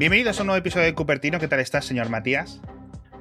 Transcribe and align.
Bienvenidos 0.00 0.38
a 0.38 0.44
un 0.44 0.46
nuevo 0.46 0.58
episodio 0.58 0.86
de 0.86 0.94
Cupertino. 0.94 1.38
¿Qué 1.38 1.46
tal 1.46 1.60
estás, 1.60 1.84
señor 1.84 2.08
Matías? 2.08 2.62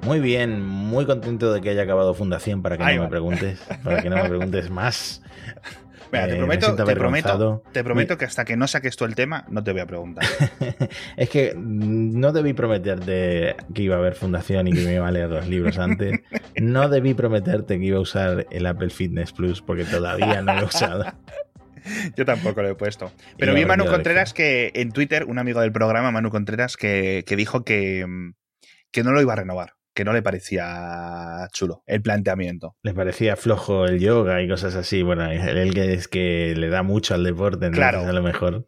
Muy 0.04 0.22
bien, 0.22 0.66
muy 0.66 1.06
contento 1.06 1.52
de 1.52 1.60
que 1.60 1.72
haya 1.72 1.82
acabado 1.82 2.14
Fundación 2.14 2.62
para 2.62 2.78
que 2.78 2.96
no 2.96 3.04
me 3.04 3.10
preguntes, 3.10 3.60
para 3.84 4.02
que 4.02 4.10
no 4.10 4.16
me 4.16 4.30
preguntes 4.30 4.70
más. 4.70 5.22
Mira, 6.14 6.28
te 6.28 6.36
Eh, 6.36 6.36
me 6.36 6.38
prometo, 6.38 6.76
te 6.76 6.96
prometo, 6.96 7.64
te 7.74 7.84
prometo 7.84 8.18
que 8.18 8.24
hasta 8.24 8.46
que 8.46 8.56
no 8.56 8.66
saques 8.66 8.96
tú 8.96 9.04
el 9.04 9.14
tema, 9.14 9.44
no 9.50 9.62
te 9.62 9.74
voy 9.74 9.82
a 9.82 9.88
preguntar. 9.88 10.24
es 11.18 11.30
que 11.30 11.54
mm, 11.54 12.18
no 12.18 12.32
debí 12.32 12.54
prometerte 12.54 13.58
que 13.74 13.82
iba 13.82 13.98
a 13.98 14.00
haber 14.00 14.16
Fundación 14.16 14.70
y 14.70 14.72
que 14.72 14.80
me 14.80 14.94
iba 14.94 15.06
a 15.06 15.12
leer 15.12 15.30
los 15.30 15.50
libros 15.50 15.78
antes. 15.80 16.22
No 16.56 16.88
debí 16.88 17.14
prometerte 17.14 17.78
que 17.78 17.86
iba 17.88 17.98
a 17.98 18.02
usar 18.02 18.48
el 18.52 18.66
Apple 18.66 18.90
Fitness 18.90 19.34
Plus 19.34 19.62
porque 19.62 19.84
todavía 19.84 20.42
no 20.42 20.54
lo 20.54 20.62
he 20.62 20.64
usado. 20.64 21.04
Yo 22.16 22.26
tampoco 22.26 22.62
lo 22.62 22.70
he 22.70 22.76
puesto. 22.76 23.12
Pero 23.38 23.54
vi 23.54 23.66
Manu 23.66 23.86
Contreras 23.86 24.34
que 24.34 24.72
en 24.76 24.92
Twitter, 24.92 25.26
un 25.26 25.40
amigo 25.40 25.62
del 25.62 25.72
programa, 25.72 26.12
Manu 26.12 26.30
Contreras, 26.30 26.78
que, 26.78 27.24
que 27.26 27.36
dijo 27.36 27.64
que, 27.64 28.06
mm, 28.08 28.34
que 28.92 29.04
no 29.04 29.12
lo 29.12 29.22
iba 29.22 29.34
a 29.34 29.38
renovar, 29.38 29.74
que 29.94 30.04
no 30.06 30.14
le 30.14 30.22
parecía 30.22 31.48
chulo 31.54 31.84
el 31.86 32.02
planteamiento. 32.02 32.76
Le 32.84 32.94
parecía 32.94 33.36
flojo 33.36 33.86
el 33.86 34.00
yoga 34.00 34.42
y 34.42 34.48
cosas 34.50 34.76
así. 34.76 35.02
Bueno, 35.04 35.30
él 35.32 35.74
que 35.74 35.94
es 35.94 36.08
que 36.08 36.54
le 36.56 36.70
da 36.70 36.84
mucho 36.84 37.14
al 37.14 37.24
deporte, 37.24 37.66
entonces 37.68 37.78
Claro. 37.92 38.08
a 38.08 38.14
lo 38.14 38.24
mejor 38.24 38.66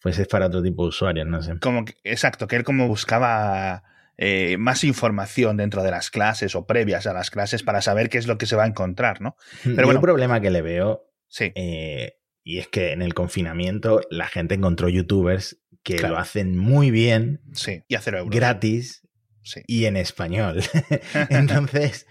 pues 0.00 0.18
es 0.18 0.28
para 0.28 0.46
otro 0.48 0.62
tipo 0.62 0.82
de 0.82 0.88
usuarios, 0.90 1.26
no 1.26 1.40
sé. 1.42 1.58
Como 1.60 1.86
que- 1.86 1.94
exacto, 2.04 2.46
que 2.46 2.56
él 2.56 2.64
como 2.64 2.86
buscaba 2.88 3.82
eh, 4.18 4.56
más 4.58 4.84
información 4.84 5.56
dentro 5.56 5.82
de 5.82 5.90
las 5.90 6.10
clases 6.10 6.54
o 6.54 6.66
previas 6.66 7.06
a 7.06 7.12
las 7.14 7.30
clases 7.30 7.62
para 7.62 7.80
saber 7.80 8.08
qué 8.10 8.18
es 8.18 8.26
lo 8.28 8.36
que 8.38 8.46
se 8.46 8.54
va 8.54 8.64
a 8.64 8.66
encontrar, 8.68 9.20
¿no? 9.22 9.34
Pero 9.64 9.74
bueno. 9.86 9.92
el 9.92 10.00
problema 10.00 10.40
que 10.40 10.50
le 10.50 10.62
veo 10.62 11.10
Sí. 11.26 11.50
Eh, 11.56 12.12
y 12.44 12.58
es 12.58 12.68
que 12.68 12.92
en 12.92 13.02
el 13.02 13.14
confinamiento 13.14 14.00
la 14.10 14.26
gente 14.28 14.54
encontró 14.54 14.88
youtubers 14.88 15.58
que 15.82 15.96
Claro. 15.96 16.14
lo 16.14 16.20
hacen 16.20 16.56
muy 16.56 16.90
bien, 16.90 17.40
Sí, 17.52 17.82
y 17.88 17.94
a 17.94 18.00
cero 18.00 18.18
euros. 18.18 18.34
gratis 18.34 19.02
Sí. 19.42 19.60
y 19.66 19.84
en 19.86 19.96
español. 19.96 20.62
Entonces, 21.30 22.06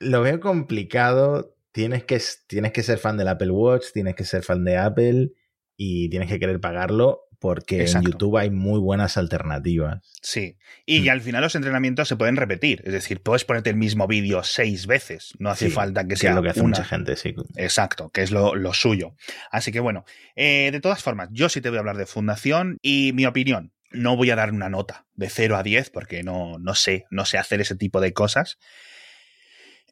lo 0.00 0.20
veo 0.22 0.38
complicado. 0.40 1.54
Tienes 1.72 2.04
que, 2.04 2.20
tienes 2.46 2.72
que 2.72 2.82
ser 2.82 2.98
fan 2.98 3.16
del 3.16 3.28
Apple 3.28 3.50
Watch, 3.50 3.86
tienes 3.92 4.14
que 4.14 4.24
ser 4.24 4.42
fan 4.42 4.64
de 4.64 4.76
Apple 4.76 5.32
y 5.76 6.08
tienes 6.10 6.28
que 6.28 6.38
querer 6.40 6.60
pagarlo 6.60 7.27
porque 7.40 7.82
Exacto. 7.82 8.08
en 8.08 8.12
YouTube 8.12 8.36
hay 8.36 8.50
muy 8.50 8.80
buenas 8.80 9.16
alternativas. 9.16 10.00
Sí. 10.22 10.56
Y 10.86 11.02
Mm. 11.02 11.08
al 11.10 11.20
final 11.20 11.42
los 11.42 11.54
entrenamientos 11.54 12.08
se 12.08 12.16
pueden 12.16 12.36
repetir. 12.36 12.82
Es 12.84 12.92
decir, 12.92 13.22
puedes 13.22 13.44
ponerte 13.44 13.70
el 13.70 13.76
mismo 13.76 14.06
vídeo 14.06 14.42
seis 14.42 14.86
veces. 14.86 15.32
No 15.38 15.50
hace 15.50 15.66
Sí, 15.66 15.70
falta 15.72 16.02
que 16.02 16.08
Que 16.10 16.16
sea 16.16 16.30
es 16.30 16.36
lo 16.36 16.42
que 16.42 16.50
hace 16.50 16.60
una. 16.60 16.70
mucha 16.70 16.84
gente, 16.84 17.16
sí. 17.16 17.34
Exacto, 17.56 18.10
que 18.10 18.22
es 18.22 18.30
lo, 18.30 18.54
lo 18.54 18.74
suyo. 18.74 19.14
Así 19.50 19.70
que 19.72 19.80
bueno, 19.80 20.04
eh, 20.36 20.70
de 20.72 20.80
todas 20.80 21.02
formas, 21.02 21.28
yo 21.32 21.48
sí 21.48 21.60
te 21.60 21.68
voy 21.68 21.76
a 21.76 21.80
hablar 21.80 21.96
de 21.96 22.06
Fundación 22.06 22.78
y 22.82 23.12
mi 23.14 23.24
opinión. 23.26 23.72
No 23.90 24.16
voy 24.16 24.30
a 24.30 24.36
dar 24.36 24.52
una 24.52 24.68
nota 24.68 25.06
de 25.14 25.30
0 25.30 25.56
a 25.56 25.62
10 25.62 25.90
porque 25.90 26.22
no, 26.22 26.58
no 26.58 26.74
sé, 26.74 27.06
no 27.10 27.24
sé 27.24 27.38
hacer 27.38 27.60
ese 27.60 27.74
tipo 27.76 28.00
de 28.00 28.12
cosas. 28.12 28.58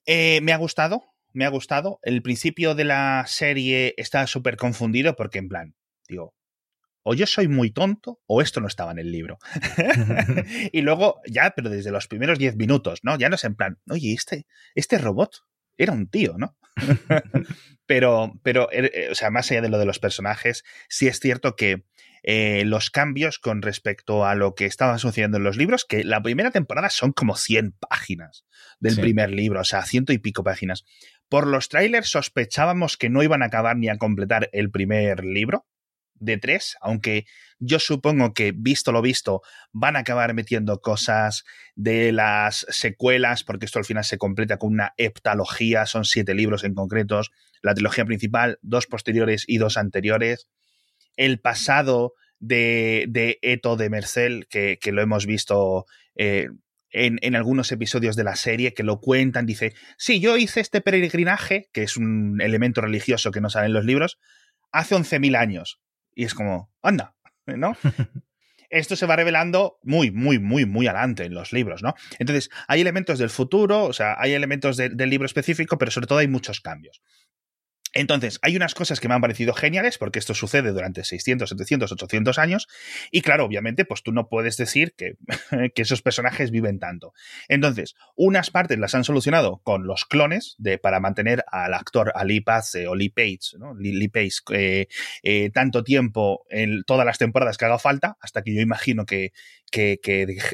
Eh, 0.04 0.40
me 0.42 0.52
ha 0.52 0.56
gustado, 0.56 1.04
me 1.32 1.44
ha 1.44 1.48
gustado. 1.48 1.98
El 2.02 2.22
principio 2.22 2.74
de 2.74 2.84
la 2.84 3.24
serie 3.26 3.94
está 3.96 4.26
súper 4.26 4.56
confundido 4.56 5.16
porque 5.16 5.38
en 5.38 5.48
plan, 5.48 5.74
digo, 6.08 6.34
o 7.08 7.14
yo 7.14 7.26
soy 7.26 7.46
muy 7.46 7.70
tonto 7.70 8.20
o 8.26 8.42
esto 8.42 8.60
no 8.60 8.66
estaba 8.66 8.90
en 8.90 8.98
el 8.98 9.12
libro. 9.12 9.38
y 10.72 10.80
luego, 10.82 11.20
ya, 11.24 11.52
pero 11.54 11.70
desde 11.70 11.92
los 11.92 12.08
primeros 12.08 12.36
10 12.36 12.56
minutos, 12.56 13.00
¿no? 13.04 13.16
Ya 13.16 13.28
no 13.28 13.36
es 13.36 13.44
en 13.44 13.54
plan, 13.54 13.78
oye, 13.88 14.12
este, 14.12 14.46
este 14.74 14.98
robot 14.98 15.44
era 15.78 15.92
un 15.92 16.08
tío, 16.08 16.34
¿no? 16.36 16.56
pero, 17.86 18.32
pero, 18.42 18.68
eh, 18.72 18.90
eh, 18.92 19.08
o 19.12 19.14
sea, 19.14 19.30
más 19.30 19.50
allá 19.50 19.62
de 19.62 19.68
lo 19.68 19.78
de 19.78 19.86
los 19.86 20.00
personajes, 20.00 20.64
sí 20.88 21.06
es 21.06 21.20
cierto 21.20 21.54
que 21.54 21.84
eh, 22.24 22.64
los 22.64 22.90
cambios 22.90 23.38
con 23.38 23.62
respecto 23.62 24.26
a 24.26 24.34
lo 24.34 24.56
que 24.56 24.66
estaba 24.66 24.98
sucediendo 24.98 25.36
en 25.36 25.44
los 25.44 25.56
libros, 25.56 25.84
que 25.84 26.02
la 26.02 26.22
primera 26.22 26.50
temporada 26.50 26.90
son 26.90 27.12
como 27.12 27.36
100 27.36 27.76
páginas 27.88 28.44
del 28.80 28.94
Sí. 28.94 29.00
primer 29.00 29.30
libro, 29.30 29.60
o 29.60 29.64
sea, 29.64 29.84
ciento 29.84 30.12
y 30.12 30.18
pico 30.18 30.42
páginas. 30.42 30.84
Por 31.28 31.46
los 31.46 31.68
trailers 31.68 32.08
sospechábamos 32.08 32.96
que 32.96 33.10
no 33.10 33.22
iban 33.22 33.44
a 33.44 33.46
acabar 33.46 33.76
ni 33.76 33.88
a 33.88 33.96
completar 33.96 34.50
el 34.52 34.72
primer 34.72 35.24
libro 35.24 35.66
de 36.18 36.38
tres, 36.38 36.76
aunque 36.80 37.26
yo 37.58 37.78
supongo 37.78 38.34
que, 38.34 38.52
visto 38.54 38.92
lo 38.92 39.02
visto, 39.02 39.42
van 39.72 39.96
a 39.96 40.00
acabar 40.00 40.34
metiendo 40.34 40.80
cosas 40.80 41.44
de 41.74 42.12
las 42.12 42.66
secuelas, 42.68 43.44
porque 43.44 43.66
esto 43.66 43.78
al 43.78 43.84
final 43.84 44.04
se 44.04 44.18
completa 44.18 44.58
con 44.58 44.72
una 44.72 44.92
heptalogía, 44.96 45.86
son 45.86 46.04
siete 46.04 46.34
libros 46.34 46.64
en 46.64 46.74
concretos, 46.74 47.30
la 47.62 47.74
trilogía 47.74 48.04
principal, 48.04 48.58
dos 48.62 48.86
posteriores 48.86 49.44
y 49.46 49.58
dos 49.58 49.76
anteriores, 49.76 50.48
el 51.16 51.40
pasado 51.40 52.12
de, 52.38 53.06
de 53.08 53.38
Eto 53.42 53.76
de 53.76 53.90
Mercel, 53.90 54.46
que, 54.48 54.78
que 54.80 54.92
lo 54.92 55.02
hemos 55.02 55.26
visto 55.26 55.86
eh, 56.14 56.48
en, 56.90 57.18
en 57.22 57.36
algunos 57.36 57.72
episodios 57.72 58.16
de 58.16 58.24
la 58.24 58.36
serie, 58.36 58.74
que 58.74 58.82
lo 58.82 59.00
cuentan, 59.00 59.46
dice, 59.46 59.74
sí, 59.96 60.20
yo 60.20 60.36
hice 60.36 60.60
este 60.60 60.80
peregrinaje, 60.80 61.68
que 61.72 61.82
es 61.82 61.96
un 61.96 62.40
elemento 62.40 62.80
religioso 62.80 63.30
que 63.30 63.40
no 63.40 63.50
sale 63.50 63.66
en 63.66 63.72
los 63.72 63.84
libros, 63.84 64.18
hace 64.72 64.94
11.000 64.94 65.36
años. 65.36 65.80
Y 66.16 66.24
es 66.24 66.34
como, 66.34 66.72
anda, 66.82 67.14
¿no? 67.46 67.76
Esto 68.70 68.96
se 68.96 69.06
va 69.06 69.14
revelando 69.14 69.78
muy, 69.84 70.10
muy, 70.10 70.40
muy, 70.40 70.66
muy 70.66 70.88
adelante 70.88 71.24
en 71.24 71.34
los 71.34 71.52
libros, 71.52 71.84
¿no? 71.84 71.94
Entonces, 72.18 72.50
hay 72.66 72.80
elementos 72.80 73.20
del 73.20 73.30
futuro, 73.30 73.84
o 73.84 73.92
sea, 73.92 74.16
hay 74.18 74.32
elementos 74.32 74.76
de- 74.76 74.88
del 74.88 75.08
libro 75.08 75.26
específico, 75.26 75.78
pero 75.78 75.92
sobre 75.92 76.08
todo 76.08 76.18
hay 76.18 76.26
muchos 76.26 76.60
cambios. 76.60 77.00
Entonces, 77.96 78.38
hay 78.42 78.54
unas 78.56 78.74
cosas 78.74 79.00
que 79.00 79.08
me 79.08 79.14
han 79.14 79.22
parecido 79.22 79.54
geniales, 79.54 79.96
porque 79.96 80.18
esto 80.18 80.34
sucede 80.34 80.72
durante 80.72 81.02
600, 81.02 81.48
700, 81.48 81.92
800 81.92 82.38
años, 82.38 82.68
y 83.10 83.22
claro, 83.22 83.46
obviamente, 83.46 83.86
pues 83.86 84.02
tú 84.02 84.12
no 84.12 84.28
puedes 84.28 84.58
decir 84.58 84.94
que, 84.96 85.16
esos 85.76 86.02
personajes 86.02 86.50
viven 86.50 86.78
tanto. 86.78 87.14
Entonces, 87.48 87.94
unas 88.14 88.50
partes 88.50 88.78
las 88.78 88.94
han 88.94 89.04
solucionado 89.04 89.62
con 89.64 89.86
los 89.86 90.04
clones 90.04 90.56
de, 90.58 90.76
para 90.76 91.00
mantener 91.00 91.42
al 91.50 91.72
actor, 91.72 92.12
a 92.14 92.24
Lee 92.24 92.42
Pace 92.42 92.86
o 92.86 92.94
Lee 92.94 93.08
Page, 93.08 93.56
¿no? 93.58 93.74
Lee, 93.74 94.08
Pace, 94.08 94.40
eh, 94.52 94.88
eh, 95.22 95.50
tanto 95.54 95.82
tiempo 95.82 96.44
en 96.50 96.82
todas 96.84 97.06
las 97.06 97.16
temporadas 97.16 97.56
que 97.56 97.64
haga 97.64 97.78
falta, 97.78 98.18
hasta 98.20 98.42
que 98.42 98.54
yo 98.54 98.60
imagino 98.60 99.06
que, 99.06 99.32
que, 99.70 99.98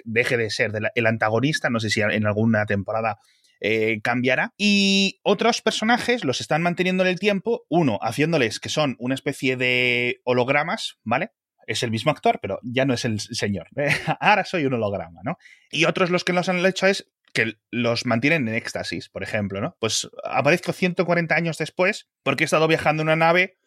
deje- 0.04 0.36
de 0.36 0.50
ser 0.50 0.72
el 0.94 1.06
antagonista, 1.06 1.70
no 1.70 1.80
sé 1.80 1.90
si 1.90 2.02
en 2.02 2.24
alguna 2.24 2.66
temporada 2.66 3.18
eh, 3.64 4.00
cambiará. 4.02 4.52
Y 4.58 5.20
otros 5.22 5.62
personajes 5.62 6.24
los 6.24 6.40
están 6.40 6.62
manteniendo 6.62 7.04
en 7.04 7.10
el 7.10 7.20
tiempo, 7.20 7.64
uno 7.68 8.00
haciéndoles 8.02 8.58
que 8.58 8.68
son 8.68 8.96
una 8.98 9.14
especie 9.14 9.56
de 9.56 10.20
hologramas, 10.24 10.98
¿vale? 11.04 11.30
Es 11.68 11.84
el 11.84 11.92
mismo 11.92 12.10
actor, 12.10 12.40
pero 12.42 12.58
ya 12.64 12.84
no 12.84 12.92
es 12.92 13.04
el 13.04 13.20
señor. 13.20 13.68
Ahora 14.20 14.44
soy 14.44 14.66
un 14.66 14.74
holograma, 14.74 15.20
¿no? 15.22 15.38
Y 15.70 15.84
otros 15.84 16.10
los 16.10 16.24
que 16.24 16.32
los 16.32 16.48
han 16.48 16.66
hecho 16.66 16.88
es 16.88 17.12
que 17.32 17.54
los 17.70 18.04
mantienen 18.04 18.48
en 18.48 18.54
éxtasis, 18.54 19.08
por 19.08 19.22
ejemplo, 19.22 19.60
¿no? 19.60 19.76
Pues 19.78 20.10
aparezco 20.24 20.72
140 20.72 21.32
años 21.32 21.56
después 21.56 22.08
porque 22.24 22.42
he 22.42 22.46
estado 22.46 22.66
viajando 22.66 23.02
en 23.02 23.08
una 23.08 23.16
nave 23.16 23.58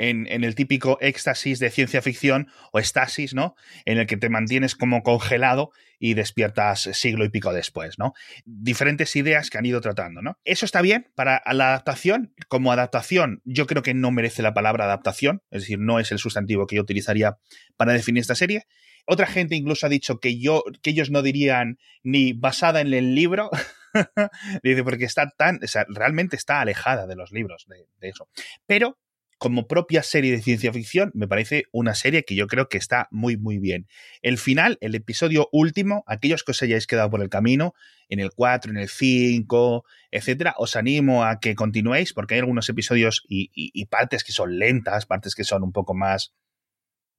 en, 0.00 0.44
el 0.44 0.54
típico 0.54 0.98
éxtasis 1.00 1.58
de 1.58 1.70
ciencia 1.70 2.00
ficción 2.00 2.48
o 2.72 2.78
estasis, 2.78 3.34
¿no? 3.34 3.54
En 3.84 3.98
el 3.98 4.06
que 4.06 4.16
te 4.16 4.30
mantienes 4.30 4.74
como 4.74 5.02
congelado 5.02 5.72
y 5.98 6.14
despiertas 6.14 6.88
siglo 6.94 7.26
y 7.26 7.28
pico 7.28 7.52
después, 7.52 7.98
¿no? 7.98 8.14
Diferentes 8.46 9.14
ideas 9.14 9.50
que 9.50 9.58
han 9.58 9.66
ido 9.66 9.82
tratando, 9.82 10.22
¿no? 10.22 10.38
Eso 10.44 10.64
está 10.64 10.80
bien 10.80 11.12
para 11.14 11.42
la 11.52 11.68
adaptación. 11.68 12.32
Como 12.48 12.72
adaptación, 12.72 13.42
yo 13.44 13.66
creo 13.66 13.82
que 13.82 13.92
no 13.92 14.10
merece 14.10 14.42
la 14.42 14.54
palabra 14.54 14.86
adaptación, 14.86 15.42
es 15.50 15.62
decir, 15.62 15.78
no 15.78 16.00
es 16.00 16.10
el 16.12 16.18
sustantivo 16.18 16.66
que 16.66 16.76
yo 16.76 16.82
utilizaría 16.82 17.36
para 17.76 17.92
definir 17.92 18.22
esta 18.22 18.34
serie. 18.34 18.64
Otra 19.04 19.26
gente 19.26 19.54
incluso 19.54 19.84
ha 19.84 19.90
dicho 19.90 20.18
que 20.18 20.40
yo, 20.40 20.62
que 20.82 20.90
ellos 20.90 21.10
no 21.10 21.20
dirían 21.20 21.78
ni 22.02 22.32
basada 22.32 22.80
en 22.80 22.94
el 22.94 23.14
libro. 23.14 23.50
Dice, 24.62 24.82
porque 24.82 25.04
está 25.04 25.28
tan, 25.36 25.58
o 25.62 25.66
sea, 25.66 25.84
realmente 25.88 26.36
está 26.36 26.60
alejada 26.60 27.06
de 27.06 27.16
los 27.16 27.32
libros, 27.32 27.66
de 27.68 28.08
eso. 28.08 28.28
Pero 28.66 28.98
como 29.40 29.66
propia 29.66 30.02
serie 30.02 30.32
de 30.32 30.42
ciencia 30.42 30.70
ficción, 30.70 31.10
me 31.14 31.26
parece 31.26 31.64
una 31.72 31.94
serie 31.94 32.24
que 32.26 32.34
yo 32.34 32.46
creo 32.46 32.68
que 32.68 32.76
está 32.76 33.08
muy, 33.10 33.38
muy 33.38 33.58
bien. 33.58 33.88
El 34.20 34.36
final, 34.36 34.76
el 34.82 34.94
episodio 34.94 35.48
último, 35.50 36.04
aquellos 36.06 36.44
que 36.44 36.50
os 36.52 36.62
hayáis 36.62 36.86
quedado 36.86 37.08
por 37.08 37.22
el 37.22 37.30
camino, 37.30 37.72
en 38.10 38.20
el 38.20 38.32
4, 38.32 38.70
en 38.70 38.76
el 38.76 38.90
5, 38.90 39.86
etcétera, 40.10 40.54
os 40.58 40.76
animo 40.76 41.24
a 41.24 41.40
que 41.40 41.54
continuéis, 41.54 42.12
porque 42.12 42.34
hay 42.34 42.40
algunos 42.40 42.68
episodios 42.68 43.24
y, 43.26 43.50
y- 43.54 43.86
partes 43.86 44.24
que 44.24 44.32
son 44.32 44.58
lentas, 44.58 45.06
partes 45.06 45.34
que 45.34 45.44
son 45.44 45.62
un 45.62 45.72
poco 45.72 45.94
más 45.94 46.34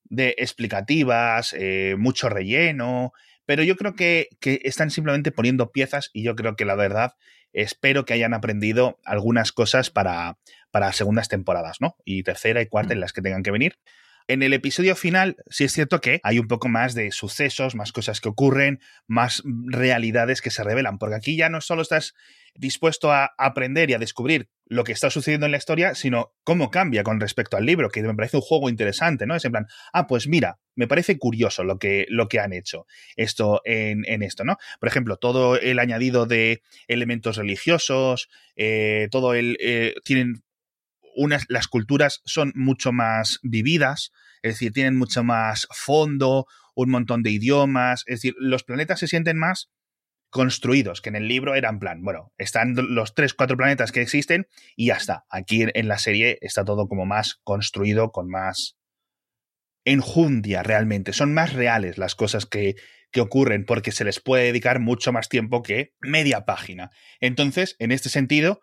de 0.03 0.35
explicativas, 0.38 1.56
eh, 1.57 1.95
mucho 1.97 2.29
relleno, 2.29 3.13
pero 3.51 3.63
yo 3.63 3.75
creo 3.75 3.95
que, 3.95 4.30
que 4.39 4.62
están 4.63 4.92
simplemente 4.92 5.33
poniendo 5.33 5.74
piezas 5.74 6.09
y 6.13 6.24
yo 6.24 6.38
creo 6.38 6.56
que 6.56 6.63
la 6.63 6.75
verdad 6.75 7.15
espero 7.51 8.06
que 8.06 8.13
hayan 8.13 8.33
aprendido 8.33 9.01
algunas 9.03 9.51
cosas 9.51 9.89
para, 9.89 10.38
para 10.71 10.94
segundas 10.94 11.27
temporadas, 11.27 11.81
¿no? 11.81 11.98
Y 12.06 12.24
tercera 12.24 12.62
y 12.62 12.68
cuarta 12.68 12.94
en 12.94 13.01
las 13.01 13.12
que 13.12 13.21
tengan 13.21 13.44
que 13.44 13.51
venir. 13.51 13.77
En 14.30 14.42
el 14.42 14.53
episodio 14.53 14.95
final, 14.95 15.36
sí 15.50 15.65
es 15.65 15.74
cierto 15.74 16.00
que 16.00 16.21
hay 16.24 16.39
un 16.39 16.48
poco 16.48 16.69
más 16.69 16.94
de 16.94 17.12
sucesos, 17.12 17.75
más 17.75 17.92
cosas 17.92 18.21
que 18.21 18.30
ocurren, 18.30 18.80
más 19.06 19.44
realidades 19.65 20.42
que 20.42 20.50
se 20.50 20.63
revelan, 20.63 20.98
porque 20.98 21.15
aquí 21.15 21.36
ya 21.36 21.50
no 21.50 21.59
solo 21.59 21.81
estás 21.81 22.13
dispuesto 22.56 23.12
a 23.12 23.33
aprender 23.38 23.89
y 23.89 23.95
a 23.95 24.00
descubrir 24.00 24.48
lo 24.65 24.86
que 24.86 24.94
está 24.94 25.09
sucediendo 25.09 25.45
en 25.45 25.51
la 25.51 25.57
historia, 25.57 25.94
sino 25.94 26.31
cómo 26.45 26.71
cambia 26.71 27.03
con 27.03 27.19
respecto 27.19 27.57
al 27.57 27.65
libro, 27.65 27.89
que 27.89 28.01
me 28.01 28.15
parece 28.15 28.38
un 28.38 28.44
juego 28.44 28.69
interesante, 28.69 29.25
¿no? 29.27 29.36
Es 29.36 29.44
en 29.44 29.51
plan, 29.51 29.68
ah, 29.92 30.07
pues 30.07 30.30
mira, 30.30 30.60
Me 30.75 30.88
parece 30.88 31.18
curioso 31.18 31.63
lo 31.63 31.77
que, 31.77 32.06
lo 32.09 32.27
que 32.27 32.39
han 32.39 32.53
hecho 32.53 32.85
esto 33.15 33.62
en, 33.65 34.23
esto, 34.23 34.44
¿no? 34.44 34.57
Por 34.79 34.88
ejemplo, 34.88 35.18
todo 35.18 35.57
el 35.57 35.79
añadido 35.79 36.25
de 36.25 36.62
elementos 36.88 37.38
religiosos, 37.38 38.29
eh, 38.56 39.07
todo 39.12 39.33
el. 39.33 39.57
Eh, 39.59 39.95
tienen 40.03 40.44
unas. 41.15 41.45
Las 41.50 41.68
culturas 41.68 42.21
son 42.25 42.53
mucho 42.56 42.91
más 42.91 43.39
vividas, 43.44 44.12
es 44.41 44.53
decir, 44.53 44.71
tienen 44.71 44.97
mucho 44.97 45.23
más 45.23 45.68
fondo, 45.71 46.47
un 46.75 46.89
montón 46.89 47.24
de 47.24 47.31
idiomas, 47.31 48.03
es 48.07 48.17
decir, 48.17 48.33
los 48.38 48.63
planetas 48.63 49.00
se 49.00 49.07
sienten 49.07 49.38
más 49.38 49.69
construidos, 50.31 51.01
que 51.01 51.09
en 51.09 51.17
el 51.17 51.27
libro 51.27 51.56
eran 51.56 51.77
plan, 51.77 52.01
bueno, 52.01 52.31
están 52.38 52.74
los 52.75 53.13
tres, 53.13 53.33
cuatro 53.33 53.57
planetas 53.57 53.91
que 53.91 54.01
existen 54.01 54.47
y 54.75 54.88
ya 54.88 54.95
está. 54.95 55.25
Aquí 55.29 55.65
en 55.74 55.88
la 55.88 55.97
serie 55.97 56.38
está 56.41 56.63
todo 56.63 56.88
como 56.88 57.06
más 57.06 57.41
construido, 57.44 58.12
con 58.12 58.29
más 58.29 58.77
enjundia 59.85 60.63
realmente. 60.63 61.13
Son 61.13 61.33
más 61.33 61.53
reales 61.53 61.97
las 61.97 62.15
cosas 62.15 62.45
que, 62.45 62.75
que 63.11 63.21
ocurren 63.21 63.65
porque 63.65 63.91
se 63.91 64.03
les 64.03 64.19
puede 64.19 64.45
dedicar 64.45 64.79
mucho 64.79 65.11
más 65.11 65.29
tiempo 65.29 65.61
que 65.63 65.93
media 66.01 66.45
página. 66.45 66.91
Entonces, 67.19 67.75
en 67.79 67.91
este 67.91 68.09
sentido, 68.09 68.61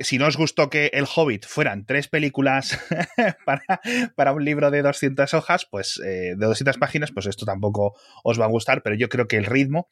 si 0.00 0.18
no 0.18 0.26
os 0.26 0.36
gustó 0.36 0.70
que 0.70 0.90
El 0.94 1.06
Hobbit 1.14 1.44
fueran 1.46 1.84
tres 1.84 2.08
películas 2.08 2.78
para, 3.44 3.80
para, 4.16 4.32
un 4.32 4.44
libro 4.44 4.70
de 4.70 4.82
200 4.82 5.34
hojas, 5.34 5.66
pues 5.70 6.00
eh, 6.04 6.34
de 6.36 6.46
200 6.46 6.78
páginas, 6.78 7.12
pues 7.12 7.26
esto 7.26 7.44
tampoco 7.44 7.94
os 8.24 8.40
va 8.40 8.46
a 8.46 8.48
gustar, 8.48 8.82
pero 8.82 8.96
yo 8.96 9.08
creo 9.08 9.28
que 9.28 9.36
el 9.36 9.44
ritmo 9.44 9.88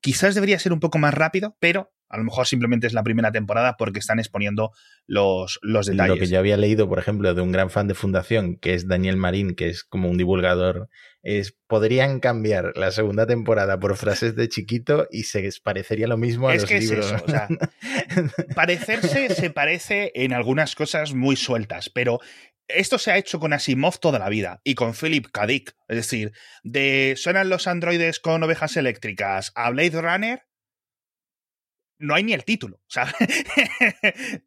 Quizás 0.00 0.34
debería 0.34 0.58
ser 0.58 0.72
un 0.72 0.80
poco 0.80 0.98
más 0.98 1.14
rápido, 1.14 1.56
pero 1.60 1.92
a 2.10 2.18
lo 2.18 2.24
mejor 2.24 2.46
simplemente 2.46 2.88
es 2.88 2.92
la 2.92 3.04
primera 3.04 3.30
temporada 3.30 3.76
porque 3.78 4.00
están 4.00 4.18
exponiendo 4.18 4.72
los, 5.06 5.60
los 5.62 5.86
detalles. 5.86 6.16
Lo 6.16 6.20
que 6.20 6.26
yo 6.26 6.38
había 6.40 6.56
leído, 6.56 6.88
por 6.88 6.98
ejemplo, 6.98 7.32
de 7.34 7.40
un 7.40 7.52
gran 7.52 7.70
fan 7.70 7.86
de 7.86 7.94
Fundación, 7.94 8.56
que 8.56 8.74
es 8.74 8.88
Daniel 8.88 9.16
Marín, 9.16 9.54
que 9.54 9.68
es 9.68 9.84
como 9.84 10.10
un 10.10 10.18
divulgador, 10.18 10.88
es 11.22 11.56
podrían 11.68 12.18
cambiar 12.18 12.72
la 12.76 12.90
segunda 12.90 13.26
temporada 13.26 13.78
por 13.78 13.96
frases 13.96 14.34
de 14.34 14.48
chiquito 14.48 15.06
y 15.10 15.24
se 15.24 15.48
parecería 15.62 16.08
lo 16.08 16.16
mismo 16.16 16.48
a 16.48 16.54
es 16.54 16.62
los 16.62 16.70
que 16.70 16.80
libros. 16.80 17.06
Es 17.06 17.12
eso, 17.12 17.24
o 17.24 17.28
sea, 17.28 17.48
parecerse 18.56 19.32
se 19.32 19.50
parece 19.50 20.10
en 20.16 20.32
algunas 20.32 20.74
cosas 20.74 21.14
muy 21.14 21.36
sueltas, 21.36 21.90
pero 21.90 22.18
esto 22.74 22.98
se 22.98 23.10
ha 23.10 23.16
hecho 23.16 23.40
con 23.40 23.52
Asimov 23.52 23.98
toda 23.98 24.18
la 24.18 24.28
vida 24.28 24.60
y 24.64 24.74
con 24.74 24.94
Philip 24.94 25.26
K. 25.32 25.46
Dick. 25.46 25.76
Es 25.88 25.96
decir, 25.96 26.32
de 26.62 27.14
suenan 27.16 27.48
los 27.48 27.66
androides 27.66 28.20
con 28.20 28.42
ovejas 28.42 28.76
eléctricas 28.76 29.52
a 29.54 29.70
Blade 29.70 30.00
Runner, 30.00 30.42
no 31.98 32.14
hay 32.14 32.24
ni 32.24 32.32
el 32.32 32.44
título, 32.44 32.80
¿sabes? 32.88 33.14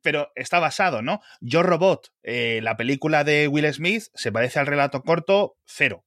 Pero 0.02 0.32
está 0.36 0.60
basado, 0.60 1.02
¿no? 1.02 1.22
Yo 1.40 1.64
Robot, 1.64 2.12
eh, 2.24 2.60
la 2.64 2.76
película 2.76 3.24
de 3.24 3.48
Will 3.48 3.72
Smith, 3.74 4.06
se 4.14 4.32
parece 4.32 4.60
al 4.60 4.68
relato 4.68 5.04
corto 5.04 5.58
cero. 5.66 6.06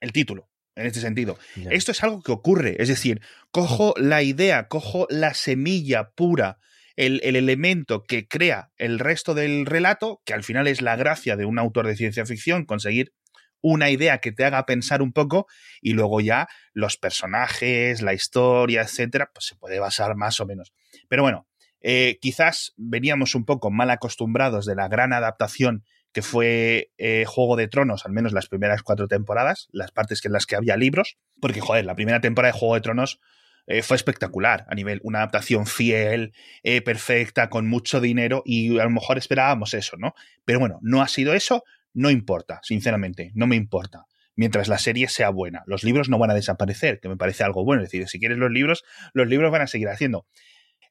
El 0.00 0.12
título, 0.12 0.50
en 0.74 0.86
este 0.86 1.00
sentido. 1.00 1.38
Esto 1.70 1.92
es 1.92 2.02
algo 2.02 2.22
que 2.22 2.32
ocurre, 2.32 2.76
es 2.78 2.88
decir, 2.88 3.20
cojo 3.50 3.94
la 3.96 4.22
idea, 4.22 4.66
cojo 4.68 5.06
la 5.10 5.34
semilla 5.34 6.10
pura 6.10 6.58
el, 7.00 7.36
elemento 7.36 8.02
que 8.02 8.28
crea 8.28 8.70
el 8.76 8.98
resto 8.98 9.32
del 9.32 9.64
relato, 9.64 10.20
que 10.26 10.34
al 10.34 10.44
final 10.44 10.66
es 10.66 10.82
la 10.82 10.96
gracia 10.96 11.36
de 11.36 11.46
un 11.46 11.58
autor 11.58 11.86
de 11.86 11.96
ciencia 11.96 12.26
ficción, 12.26 12.66
conseguir 12.66 13.14
una 13.62 13.90
idea 13.90 14.18
que 14.18 14.32
te 14.32 14.44
haga 14.44 14.66
pensar 14.66 15.00
un 15.00 15.12
poco 15.12 15.46
y 15.80 15.94
luego 15.94 16.20
ya 16.20 16.48
los 16.74 16.98
personajes, 16.98 18.02
la 18.02 18.12
historia, 18.12 18.82
etcétera, 18.82 19.30
pues 19.32 19.46
se 19.46 19.56
puede 19.56 19.78
basar 19.80 20.14
más 20.14 20.40
o 20.40 20.46
menos. 20.46 20.74
Pero 21.08 21.22
bueno, 21.22 21.46
eh, 21.80 22.18
quizás 22.20 22.74
veníamos 22.76 23.34
un 23.34 23.46
poco 23.46 23.70
mal 23.70 23.90
acostumbrados 23.90 24.66
de 24.66 24.74
la 24.74 24.88
gran 24.88 25.14
adaptación 25.14 25.84
que 26.12 26.22
fue 26.22 26.90
eh, 26.98 27.24
Juego 27.26 27.56
de 27.56 27.68
Tronos, 27.68 28.04
al 28.04 28.12
menos 28.12 28.32
las 28.32 28.48
primeras 28.48 28.82
cuatro 28.82 29.08
temporadas, 29.08 29.68
las 29.72 29.92
partes 29.92 30.22
en 30.24 30.32
las 30.32 30.44
que 30.44 30.56
había 30.56 30.76
libros, 30.76 31.16
porque 31.40 31.60
joder, 31.60 31.86
la 31.86 31.94
primera 31.94 32.20
temporada 32.20 32.52
de 32.52 32.58
Juego 32.58 32.74
de 32.74 32.80
Tronos 32.80 33.20
eh, 33.66 33.82
fue 33.82 33.96
espectacular 33.96 34.66
a 34.68 34.74
nivel, 34.74 35.00
una 35.02 35.18
adaptación 35.18 35.66
fiel, 35.66 36.32
eh, 36.62 36.82
perfecta, 36.82 37.48
con 37.48 37.66
mucho 37.66 38.00
dinero 38.00 38.42
y 38.44 38.78
a 38.78 38.84
lo 38.84 38.90
mejor 38.90 39.18
esperábamos 39.18 39.74
eso, 39.74 39.96
¿no? 39.96 40.14
Pero 40.44 40.58
bueno, 40.58 40.78
no 40.82 41.02
ha 41.02 41.08
sido 41.08 41.34
eso, 41.34 41.64
no 41.92 42.10
importa, 42.10 42.60
sinceramente, 42.62 43.32
no 43.34 43.46
me 43.46 43.56
importa. 43.56 44.06
Mientras 44.36 44.68
la 44.68 44.78
serie 44.78 45.08
sea 45.08 45.30
buena, 45.30 45.62
los 45.66 45.84
libros 45.84 46.08
no 46.08 46.18
van 46.18 46.30
a 46.30 46.34
desaparecer, 46.34 47.00
que 47.00 47.08
me 47.08 47.16
parece 47.16 47.44
algo 47.44 47.64
bueno. 47.64 47.82
Es 47.82 47.90
decir, 47.90 48.08
si 48.08 48.18
quieres 48.18 48.38
los 48.38 48.50
libros, 48.50 48.84
los 49.12 49.28
libros 49.28 49.50
van 49.50 49.62
a 49.62 49.66
seguir 49.66 49.88
haciendo. 49.88 50.26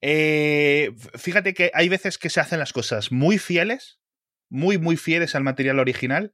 Eh, 0.01 0.91
fíjate 1.15 1.53
que 1.53 1.71
hay 1.73 1.89
veces 1.89 2.17
que 2.17 2.29
se 2.29 2.39
hacen 2.39 2.59
las 2.59 2.73
cosas 2.73 3.11
muy 3.11 3.37
fieles, 3.37 3.99
muy, 4.49 4.77
muy 4.77 4.97
fieles 4.97 5.35
al 5.35 5.43
material 5.43 5.79
original 5.79 6.33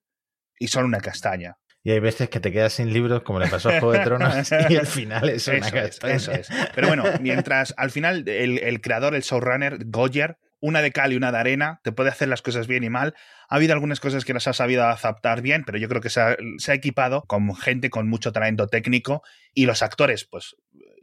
y 0.60 0.68
son 0.68 0.86
una 0.86 1.00
castaña. 1.00 1.58
Y 1.86 1.92
hay 1.92 2.00
veces 2.00 2.30
que 2.30 2.40
te 2.40 2.52
quedas 2.52 2.74
sin 2.74 2.92
libros, 2.92 3.22
como 3.22 3.40
le 3.40 3.48
pasó 3.48 3.70
a 3.70 3.74
Juego 3.80 3.92
de 3.92 4.00
Tronos, 4.00 4.52
y 4.70 4.76
al 4.76 4.88
final 4.88 5.30
es 5.30 5.48
una 5.48 5.68
eso 5.68 6.08
eso 6.08 6.32
es. 6.32 6.50
Pero 6.74 6.88
bueno, 6.88 7.04
mientras 7.22 7.76
al 7.78 7.92
final 7.92 8.28
el, 8.28 8.82
creador, 8.82 9.14
el 9.14 9.22
showrunner, 9.22 9.78
Goyer, 9.86 10.40
una 10.60 10.82
de 10.82 10.92
cal 10.92 11.14
y 11.14 11.16
una 11.16 11.32
de 11.32 11.38
arena, 11.38 11.82
te 11.84 11.92
puede 11.92 12.10
hacer 12.10 12.28
las 12.28 12.42
cosas 12.42 12.66
bien 12.66 12.84
y 12.84 12.90
mal. 12.90 13.14
Ha 13.50 13.58
habido 13.58 13.74
algunas 13.74 14.00
cosas 14.00 14.26
que 14.26 14.34
las 14.34 14.48
ha 14.48 14.54
sabido 14.54 14.84
adaptar 14.84 15.44
bien, 15.44 15.64
pero 15.64 15.78
yo 15.78 15.88
creo 15.88 16.02
que 16.02 16.10
se 16.10 16.22
ha, 16.22 16.36
se 16.58 16.72
ha 16.72 16.74
equipado 16.74 17.22
con 17.28 17.56
gente 17.56 17.92
con 17.92 18.10
mucho 18.10 18.32
talento 18.32 18.66
técnico 18.66 19.22
y 19.54 19.68
los 19.68 19.84
actores, 19.84 20.26
pues 20.26 20.56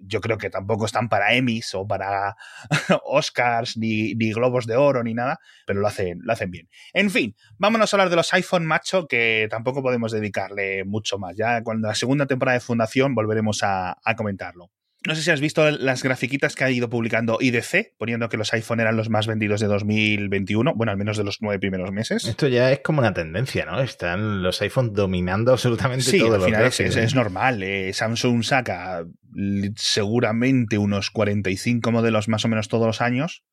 yo 0.06 0.20
creo 0.20 0.38
que 0.38 0.50
tampoco 0.50 0.86
están 0.86 1.08
para 1.08 1.34
Emmys 1.34 1.74
o 1.74 1.86
para 1.86 2.36
Oscars, 3.04 3.76
ni, 3.76 4.14
ni, 4.14 4.32
Globos 4.32 4.66
de 4.66 4.76
Oro, 4.76 5.02
ni 5.02 5.14
nada, 5.14 5.40
pero 5.66 5.80
lo 5.80 5.86
hacen, 5.86 6.20
lo 6.22 6.32
hacen 6.32 6.50
bien. 6.50 6.68
En 6.92 7.10
fin, 7.10 7.36
vámonos 7.58 7.92
a 7.92 7.96
hablar 7.96 8.10
de 8.10 8.16
los 8.16 8.32
iPhone 8.34 8.66
macho, 8.66 9.06
que 9.06 9.46
tampoco 9.50 9.82
podemos 9.82 10.12
dedicarle 10.12 10.84
mucho 10.84 11.18
más. 11.18 11.36
Ya 11.36 11.62
cuando 11.62 11.88
la 11.88 11.94
segunda 11.94 12.26
temporada 12.26 12.54
de 12.54 12.60
Fundación 12.60 13.14
volveremos 13.14 13.62
a, 13.62 13.98
a 14.04 14.16
comentarlo. 14.16 14.70
No 15.06 15.14
sé 15.16 15.22
si 15.22 15.30
has 15.30 15.40
visto 15.40 15.68
las 15.70 16.02
grafiquitas 16.02 16.54
que 16.54 16.64
ha 16.64 16.70
ido 16.70 16.88
publicando 16.88 17.38
IDC, 17.40 17.96
poniendo 17.98 18.28
que 18.28 18.36
los 18.36 18.52
iPhone 18.52 18.80
eran 18.80 18.96
los 18.96 19.08
más 19.08 19.26
vendidos 19.26 19.60
de 19.60 19.66
2021, 19.66 20.74
bueno, 20.74 20.92
al 20.92 20.98
menos 20.98 21.16
de 21.16 21.24
los 21.24 21.38
nueve 21.40 21.58
primeros 21.58 21.90
meses. 21.90 22.24
Esto 22.24 22.46
ya 22.46 22.70
es 22.70 22.80
como 22.80 23.00
una 23.00 23.12
tendencia, 23.12 23.64
¿no? 23.64 23.80
Están 23.80 24.42
los 24.42 24.62
iPhones 24.62 24.92
dominando 24.92 25.52
absolutamente 25.52 26.04
sí, 26.04 26.18
todo. 26.20 26.36
al 26.36 26.42
final 26.42 26.66
es, 26.66 26.80
es, 26.80 27.14
normal. 27.14 27.62
Eh, 27.62 27.92
Samsung 27.92 28.44
saca 28.44 29.04
seguramente 29.76 30.78
unos 30.78 31.10
45 31.10 31.90
modelos 31.90 32.28
más 32.28 32.44
o 32.44 32.48
menos 32.48 32.68
todos 32.68 32.86
los 32.86 33.00
años. 33.00 33.44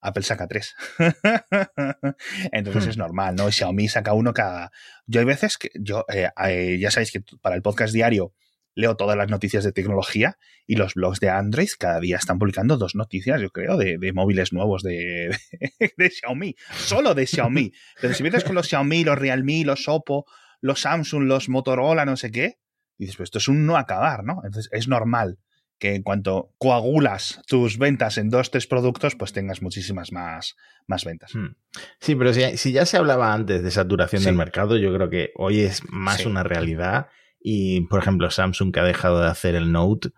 Apple 0.00 0.24
saca 0.24 0.46
tres. 0.46 0.74
Entonces 2.52 2.86
hmm. 2.86 2.90
es 2.90 2.96
normal, 2.96 3.36
¿no? 3.36 3.50
Xiaomi 3.50 3.88
saca 3.88 4.12
uno 4.12 4.32
cada. 4.34 4.70
Yo 5.06 5.20
hay 5.20 5.26
veces 5.26 5.56
que 5.56 5.70
yo, 5.74 6.04
eh, 6.12 6.30
eh, 6.48 6.78
ya 6.80 6.90
sabéis 6.90 7.12
que 7.12 7.22
para 7.40 7.56
el 7.56 7.62
podcast 7.62 7.92
diario 7.92 8.32
leo 8.76 8.94
todas 8.94 9.16
las 9.16 9.28
noticias 9.28 9.64
de 9.64 9.72
tecnología 9.72 10.38
y 10.66 10.76
los 10.76 10.94
blogs 10.94 11.18
de 11.18 11.30
Android 11.30 11.68
cada 11.78 11.98
día 11.98 12.18
están 12.18 12.38
publicando 12.38 12.76
dos 12.76 12.94
noticias, 12.94 13.40
yo 13.40 13.50
creo, 13.50 13.76
de, 13.76 13.98
móviles 14.12 14.52
nuevos 14.52 14.82
de, 14.82 15.36
de, 15.96 16.10
Xiaomi, 16.10 16.54
solo 16.72 17.14
de 17.14 17.26
Xiaomi. 17.26 17.72
Pero 18.00 18.14
si 18.14 18.22
vienes 18.22 18.44
con 18.44 18.54
los 18.54 18.68
Xiaomi, 18.68 19.02
los 19.02 19.18
Realme, 19.18 19.64
los 19.64 19.88
Oppo, 19.88 20.26
los 20.60 20.82
Samsung, 20.82 21.24
los 21.24 21.48
Motorola, 21.48 22.04
no 22.04 22.16
sé 22.16 22.30
qué, 22.30 22.58
dices, 22.98 23.16
pues 23.16 23.28
esto 23.28 23.38
es 23.38 23.48
un 23.48 23.66
no 23.66 23.78
acabar, 23.78 24.24
¿no? 24.24 24.42
Entonces 24.44 24.68
es 24.72 24.88
normal 24.88 25.38
que 25.78 25.94
en 25.94 26.02
cuanto 26.02 26.54
coagulas 26.58 27.42
tus 27.46 27.78
ventas 27.78 28.18
en 28.18 28.28
dos, 28.28 28.50
tres 28.50 28.66
productos, 28.66 29.14
pues 29.14 29.32
tengas 29.32 29.62
muchísimas 29.62 30.12
más, 30.12 30.56
más 30.86 31.04
ventas. 31.04 31.34
Hmm. 31.34 31.56
Sí, 32.00 32.14
pero 32.14 32.32
si, 32.34 32.72
ya 32.72 32.84
se 32.84 32.96
hablaba 32.98 33.32
antes 33.32 33.62
de 33.62 33.70
saturación 33.70 34.22
del 34.22 34.34
mercado, 34.34 34.76
yo 34.76 34.94
creo 34.94 35.08
que 35.08 35.32
hoy 35.34 35.60
es 35.60 35.82
más 35.88 36.26
una 36.26 36.42
realidad 36.42 37.08
y, 37.40 37.82
por 37.82 38.00
ejemplo, 38.00 38.30
Samsung 38.30 38.72
que 38.72 38.80
ha 38.80 38.84
dejado 38.84 39.20
de 39.20 39.28
hacer 39.28 39.54
el 39.54 39.72
Note, 39.72 40.10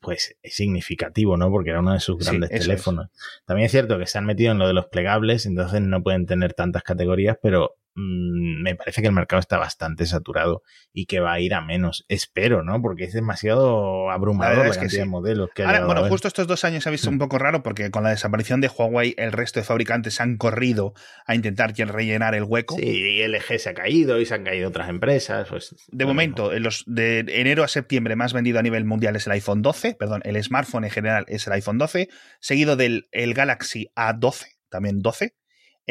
pues 0.00 0.36
es 0.42 0.54
significativo, 0.54 1.36
¿no? 1.36 1.50
Porque 1.50 1.70
era 1.70 1.80
uno 1.80 1.92
de 1.92 2.00
sus 2.00 2.18
grandes 2.18 2.50
teléfonos. 2.50 3.08
También 3.46 3.66
es 3.66 3.72
cierto 3.72 3.98
que 3.98 4.06
se 4.06 4.18
han 4.18 4.26
metido 4.26 4.52
en 4.52 4.58
lo 4.58 4.66
de 4.66 4.74
los 4.74 4.86
plegables, 4.86 5.46
entonces 5.46 5.80
no 5.80 6.02
pueden 6.02 6.26
tener 6.26 6.54
tantas 6.54 6.82
categorías, 6.82 7.38
pero 7.40 7.76
Mm, 7.94 8.62
me 8.62 8.74
parece 8.74 9.02
que 9.02 9.08
el 9.08 9.14
mercado 9.14 9.40
está 9.40 9.58
bastante 9.58 10.06
saturado 10.06 10.62
y 10.92 11.06
que 11.06 11.20
va 11.20 11.34
a 11.34 11.40
ir 11.40 11.54
a 11.54 11.60
menos. 11.60 12.04
Espero, 12.08 12.62
¿no? 12.62 12.80
Porque 12.80 13.04
es 13.04 13.12
demasiado 13.12 14.10
abrumador 14.10 14.66
la, 14.66 14.74
cantidad 14.74 15.02
de 15.02 15.08
modelos 15.08 15.50
que 15.54 15.62
Ahora, 15.62 15.84
Bueno, 15.84 16.08
justo 16.08 16.28
estos 16.28 16.46
dos 16.46 16.64
años 16.64 16.84
se 16.84 16.88
ha 16.88 16.92
visto 16.92 17.10
un 17.10 17.16
mm. 17.16 17.18
poco 17.18 17.38
raro 17.38 17.62
porque 17.62 17.90
con 17.90 18.02
la 18.02 18.10
desaparición 18.10 18.60
de 18.60 18.68
Huawei 18.68 19.14
el 19.18 19.32
resto 19.32 19.60
de 19.60 19.64
fabricantes 19.64 20.20
han 20.20 20.36
corrido 20.36 20.94
a 21.26 21.34
intentar 21.34 21.74
rellenar 21.74 22.34
el 22.34 22.44
hueco. 22.44 22.76
Sí, 22.76 23.22
LG 23.26 23.58
se 23.58 23.70
ha 23.70 23.74
caído 23.74 24.20
y 24.20 24.26
se 24.26 24.34
han 24.34 24.44
caído 24.44 24.68
otras 24.68 24.88
empresas. 24.88 25.48
Pues, 25.48 25.74
de 25.88 26.06
momento, 26.06 26.52
en 26.52 26.62
los, 26.62 26.84
de 26.86 27.24
enero 27.28 27.64
a 27.64 27.68
septiembre 27.68 28.16
más 28.16 28.32
vendido 28.32 28.58
a 28.58 28.62
nivel 28.62 28.84
mundial 28.84 29.16
es 29.16 29.26
el 29.26 29.32
iPhone 29.32 29.62
12, 29.62 29.96
perdón, 29.98 30.22
el 30.24 30.42
smartphone 30.42 30.84
en 30.84 30.90
general 30.90 31.24
es 31.28 31.46
el 31.46 31.52
iPhone 31.54 31.78
12, 31.78 32.08
seguido 32.40 32.76
del 32.76 33.08
el 33.12 33.34
Galaxy 33.34 33.88
A12, 33.96 34.46
también 34.68 35.00
12, 35.00 35.34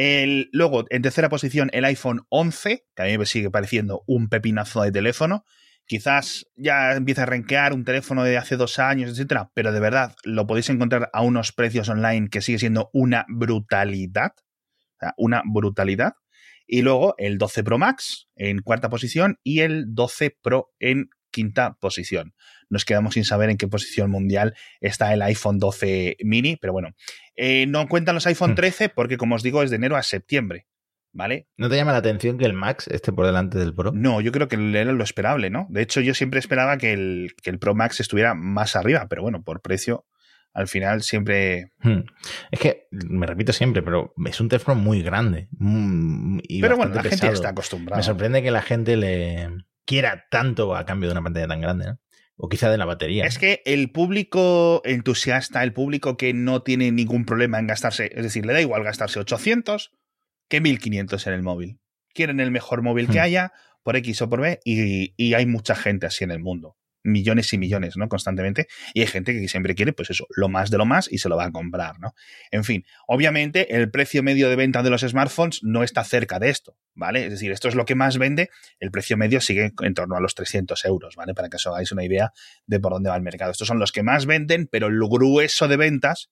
el, 0.01 0.49
luego, 0.51 0.85
en 0.89 1.03
tercera 1.03 1.29
posición, 1.29 1.69
el 1.73 1.85
iPhone 1.85 2.25
11, 2.29 2.87
que 2.95 3.03
a 3.03 3.05
mí 3.05 3.19
me 3.19 3.27
sigue 3.27 3.51
pareciendo 3.51 4.03
un 4.07 4.29
pepinazo 4.29 4.81
de 4.81 4.91
teléfono. 4.91 5.45
Quizás 5.85 6.47
ya 6.55 6.93
empieza 6.93 7.23
a 7.23 7.27
renquear 7.27 7.73
un 7.73 7.85
teléfono 7.85 8.23
de 8.23 8.35
hace 8.35 8.57
dos 8.57 8.79
años, 8.79 9.11
etcétera, 9.11 9.51
pero 9.53 9.71
de 9.71 9.79
verdad 9.79 10.15
lo 10.23 10.47
podéis 10.47 10.69
encontrar 10.71 11.11
a 11.13 11.21
unos 11.21 11.51
precios 11.51 11.87
online 11.87 12.29
que 12.29 12.41
sigue 12.41 12.57
siendo 12.57 12.89
una 12.93 13.25
brutalidad. 13.29 14.31
una 15.17 15.43
brutalidad. 15.45 16.13
Y 16.65 16.81
luego 16.81 17.13
el 17.19 17.37
12 17.37 17.63
Pro 17.63 17.77
Max 17.77 18.27
en 18.35 18.63
cuarta 18.63 18.89
posición 18.89 19.37
y 19.43 19.59
el 19.59 19.93
12 19.93 20.35
Pro 20.41 20.71
en 20.79 21.09
quinta 21.31 21.77
posición. 21.79 22.33
Nos 22.69 22.85
quedamos 22.85 23.15
sin 23.15 23.25
saber 23.25 23.49
en 23.49 23.57
qué 23.57 23.67
posición 23.67 24.11
mundial 24.11 24.53
está 24.79 25.13
el 25.13 25.21
iPhone 25.21 25.59
12 25.59 26.17
mini, 26.23 26.57
pero 26.57 26.73
bueno, 26.73 26.89
eh, 27.35 27.65
no 27.67 27.87
cuentan 27.87 28.15
los 28.15 28.27
iPhone 28.27 28.55
13 28.55 28.87
hmm. 28.87 28.91
porque, 28.95 29.17
como 29.17 29.35
os 29.35 29.43
digo, 29.43 29.63
es 29.63 29.69
de 29.69 29.77
enero 29.77 29.95
a 29.95 30.03
septiembre. 30.03 30.67
¿Vale? 31.13 31.49
¿No 31.57 31.67
te 31.67 31.75
llama 31.75 31.91
la 31.91 31.97
atención 31.97 32.37
que 32.37 32.45
el 32.45 32.53
Max 32.53 32.87
esté 32.87 33.11
por 33.11 33.25
delante 33.25 33.57
del 33.57 33.75
Pro? 33.75 33.91
No, 33.91 34.21
yo 34.21 34.31
creo 34.31 34.47
que 34.47 34.55
era 34.55 34.93
lo 34.93 35.03
esperable, 35.03 35.49
¿no? 35.49 35.67
De 35.69 35.81
hecho, 35.81 35.99
yo 35.99 36.13
siempre 36.13 36.39
esperaba 36.39 36.77
que 36.77 36.93
el, 36.93 37.35
que 37.43 37.49
el 37.49 37.59
Pro 37.59 37.75
Max 37.75 37.99
estuviera 37.99 38.33
más 38.33 38.77
arriba, 38.77 39.07
pero 39.09 39.21
bueno, 39.21 39.43
por 39.43 39.61
precio, 39.61 40.05
al 40.53 40.67
final 40.67 41.01
siempre. 41.01 41.71
Hmm. 41.79 42.03
Es 42.49 42.59
que, 42.59 42.87
me 42.91 43.25
repito 43.25 43.51
siempre, 43.53 43.81
pero 43.81 44.13
es 44.25 44.39
un 44.39 44.47
teléfono 44.49 44.79
muy 44.79 45.01
grande. 45.01 45.49
Mm, 45.51 46.39
pero 46.61 46.77
bueno, 46.77 46.95
la 46.95 47.03
gente 47.03 47.27
está 47.27 47.49
acostumbrada. 47.49 47.97
Me 47.97 48.03
sorprende 48.03 48.41
que 48.41 48.51
la 48.51 48.61
gente 48.61 48.95
le 48.95 49.49
quiera 49.91 50.25
tanto 50.31 50.73
a 50.73 50.85
cambio 50.85 51.09
de 51.09 51.11
una 51.11 51.21
pantalla 51.21 51.49
tan 51.49 51.59
grande, 51.59 51.85
¿no? 51.85 51.99
O 52.37 52.47
quizá 52.47 52.71
de 52.71 52.77
la 52.77 52.85
batería. 52.85 53.25
Es 53.25 53.37
que 53.37 53.61
el 53.65 53.91
público 53.91 54.81
entusiasta, 54.85 55.61
el 55.63 55.73
público 55.73 56.15
que 56.15 56.33
no 56.33 56.63
tiene 56.63 56.93
ningún 56.93 57.25
problema 57.25 57.59
en 57.59 57.67
gastarse, 57.67 58.09
es 58.15 58.23
decir, 58.23 58.45
le 58.45 58.53
da 58.53 58.61
igual 58.61 58.85
gastarse 58.85 59.19
800 59.19 59.91
que 60.47 60.61
1500 60.61 61.27
en 61.27 61.33
el 61.33 61.43
móvil. 61.43 61.81
Quieren 62.13 62.39
el 62.39 62.51
mejor 62.51 62.83
móvil 62.83 63.09
que 63.09 63.19
hmm. 63.19 63.23
haya, 63.23 63.51
por 63.83 63.97
X 63.97 64.21
o 64.21 64.29
por 64.29 64.39
B, 64.39 64.61
y, 64.63 65.33
hay 65.33 65.45
mucha 65.45 65.75
gente 65.75 66.05
así 66.05 66.23
en 66.23 66.31
el 66.31 66.39
mundo. 66.39 66.77
Millones 67.03 67.51
y 67.53 67.57
millones, 67.57 67.97
¿no? 67.97 68.07
Constantemente. 68.07 68.67
Y 68.93 69.01
hay 69.01 69.07
gente 69.07 69.33
que 69.33 69.47
siempre 69.47 69.75
quiere, 69.75 69.93
pues 69.93 70.09
eso, 70.09 70.27
lo 70.35 70.49
más 70.49 70.69
de 70.69 70.77
lo 70.77 70.85
más 70.85 71.11
y 71.11 71.17
se 71.17 71.29
lo 71.29 71.37
va 71.37 71.45
a 71.45 71.51
comprar, 71.51 71.99
¿no? 71.99 72.13
En 72.51 72.63
fin, 72.63 72.85
obviamente 73.07 73.75
el 73.75 73.89
precio 73.89 74.23
medio 74.23 74.49
de 74.49 74.55
venta 74.55 74.83
de 74.83 74.89
los 74.89 75.01
smartphones 75.01 75.59
no 75.63 75.83
está 75.83 76.03
cerca 76.03 76.39
de 76.39 76.49
esto, 76.49 76.77
¿vale? 76.93 77.25
Es 77.25 77.31
decir, 77.31 77.51
esto 77.51 77.67
es 77.67 77.75
lo 77.75 77.85
que 77.85 77.95
más 77.95 78.17
vende. 78.17 78.49
El 78.79 78.91
precio 78.91 79.17
medio 79.17 79.41
sigue 79.41 79.73
en 79.81 79.93
torno 79.93 80.15
a 80.15 80.21
los 80.21 80.35
300 80.35 80.85
euros, 80.85 81.15
¿vale? 81.15 81.33
Para 81.33 81.49
que 81.49 81.57
os 81.57 81.67
hagáis 81.67 81.91
una 81.91 82.03
idea 82.03 82.31
de 82.65 82.79
por 82.79 82.93
dónde 82.93 83.09
va 83.09 83.15
el 83.15 83.23
mercado. 83.23 83.51
Estos 83.51 83.67
son 83.67 83.79
los 83.79 83.91
que 83.91 84.03
más 84.03 84.25
venden, 84.25 84.67
pero 84.67 84.87
el 84.87 84.99
grueso 84.99 85.67
de 85.67 85.77
ventas 85.77 86.29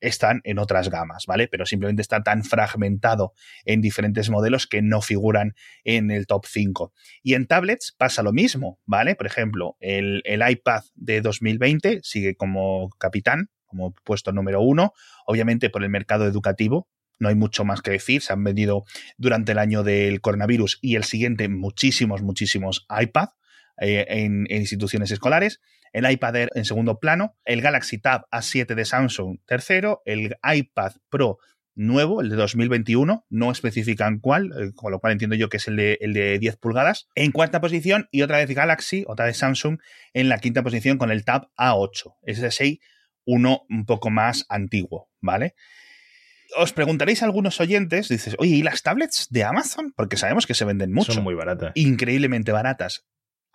están 0.00 0.40
en 0.44 0.58
otras 0.58 0.90
gamas, 0.90 1.24
¿vale? 1.26 1.48
Pero 1.48 1.66
simplemente 1.66 2.02
está 2.02 2.22
tan 2.22 2.44
fragmentado 2.44 3.32
en 3.64 3.80
diferentes 3.80 4.30
modelos 4.30 4.66
que 4.66 4.82
no 4.82 5.00
figuran 5.00 5.54
en 5.84 6.10
el 6.10 6.26
top 6.26 6.46
5. 6.46 6.92
Y 7.22 7.34
en 7.34 7.46
tablets 7.46 7.94
pasa 7.96 8.22
lo 8.22 8.32
mismo, 8.32 8.80
¿vale? 8.84 9.14
Por 9.14 9.26
ejemplo, 9.26 9.76
el, 9.80 10.22
iPad 10.26 10.82
de 10.94 11.20
2020 11.20 12.00
sigue 12.02 12.36
como 12.36 12.90
capitán, 12.98 13.50
como 13.64 13.94
puesto 14.04 14.32
número 14.32 14.60
uno, 14.60 14.92
obviamente 15.26 15.70
por 15.70 15.82
el 15.82 15.90
mercado 15.90 16.26
educativo, 16.26 16.88
no 17.18 17.28
hay 17.28 17.34
mucho 17.34 17.64
más 17.64 17.80
que 17.80 17.92
decir. 17.92 18.20
Se 18.20 18.32
han 18.32 18.44
vendido 18.44 18.84
durante 19.16 19.52
el 19.52 19.58
año 19.58 19.82
del 19.82 20.20
coronavirus 20.20 20.78
y 20.82 20.96
el 20.96 21.04
siguiente 21.04 21.48
muchísimos, 21.48 22.22
muchísimos 22.22 22.86
iPad 22.90 23.28
eh, 23.80 24.06
en, 24.08 24.46
instituciones 24.48 25.10
escolares 25.10 25.60
el 25.92 26.10
iPad 26.10 26.36
Air 26.36 26.50
en 26.54 26.64
segundo 26.64 26.98
plano, 26.98 27.36
el 27.44 27.62
Galaxy 27.62 27.98
Tab 27.98 28.26
A7 28.30 28.74
de 28.74 28.84
Samsung 28.84 29.38
tercero, 29.46 30.02
el 30.04 30.36
iPad 30.42 30.92
Pro 31.08 31.38
nuevo, 31.74 32.20
el 32.20 32.30
de 32.30 32.36
2021, 32.36 33.26
no 33.28 33.50
especifican 33.50 34.18
cuál, 34.18 34.52
eh, 34.58 34.72
con 34.74 34.90
lo 34.90 34.98
cual 34.98 35.12
entiendo 35.12 35.36
yo 35.36 35.48
que 35.48 35.58
es 35.58 35.68
el 35.68 35.76
de, 35.76 35.98
el 36.00 36.12
de 36.12 36.38
10 36.38 36.56
pulgadas, 36.56 37.08
en 37.14 37.32
cuarta 37.32 37.60
posición 37.60 38.08
y 38.10 38.22
otra 38.22 38.38
vez 38.38 38.50
Galaxy, 38.54 39.04
otra 39.06 39.26
vez 39.26 39.38
Samsung, 39.38 39.78
en 40.12 40.28
la 40.28 40.38
quinta 40.38 40.62
posición 40.62 40.98
con 40.98 41.10
el 41.10 41.24
Tab 41.24 41.48
A8. 41.56 42.16
Ese 42.22 42.46
es 42.46 42.78
uno 43.24 43.62
un 43.68 43.84
poco 43.84 44.10
más 44.10 44.46
antiguo, 44.48 45.10
¿vale? 45.20 45.54
Os 46.56 46.72
preguntaréis 46.72 47.22
a 47.22 47.26
algunos 47.26 47.60
oyentes, 47.60 48.08
dices, 48.08 48.36
oye, 48.38 48.56
¿y 48.56 48.62
las 48.62 48.82
tablets 48.82 49.26
de 49.30 49.44
Amazon? 49.44 49.92
Porque 49.96 50.16
sabemos 50.16 50.46
que 50.46 50.54
se 50.54 50.64
venden 50.64 50.92
mucho. 50.92 51.12
Son 51.12 51.24
muy 51.24 51.34
baratas. 51.34 51.72
Increíblemente 51.74 52.52
baratas. 52.52 53.04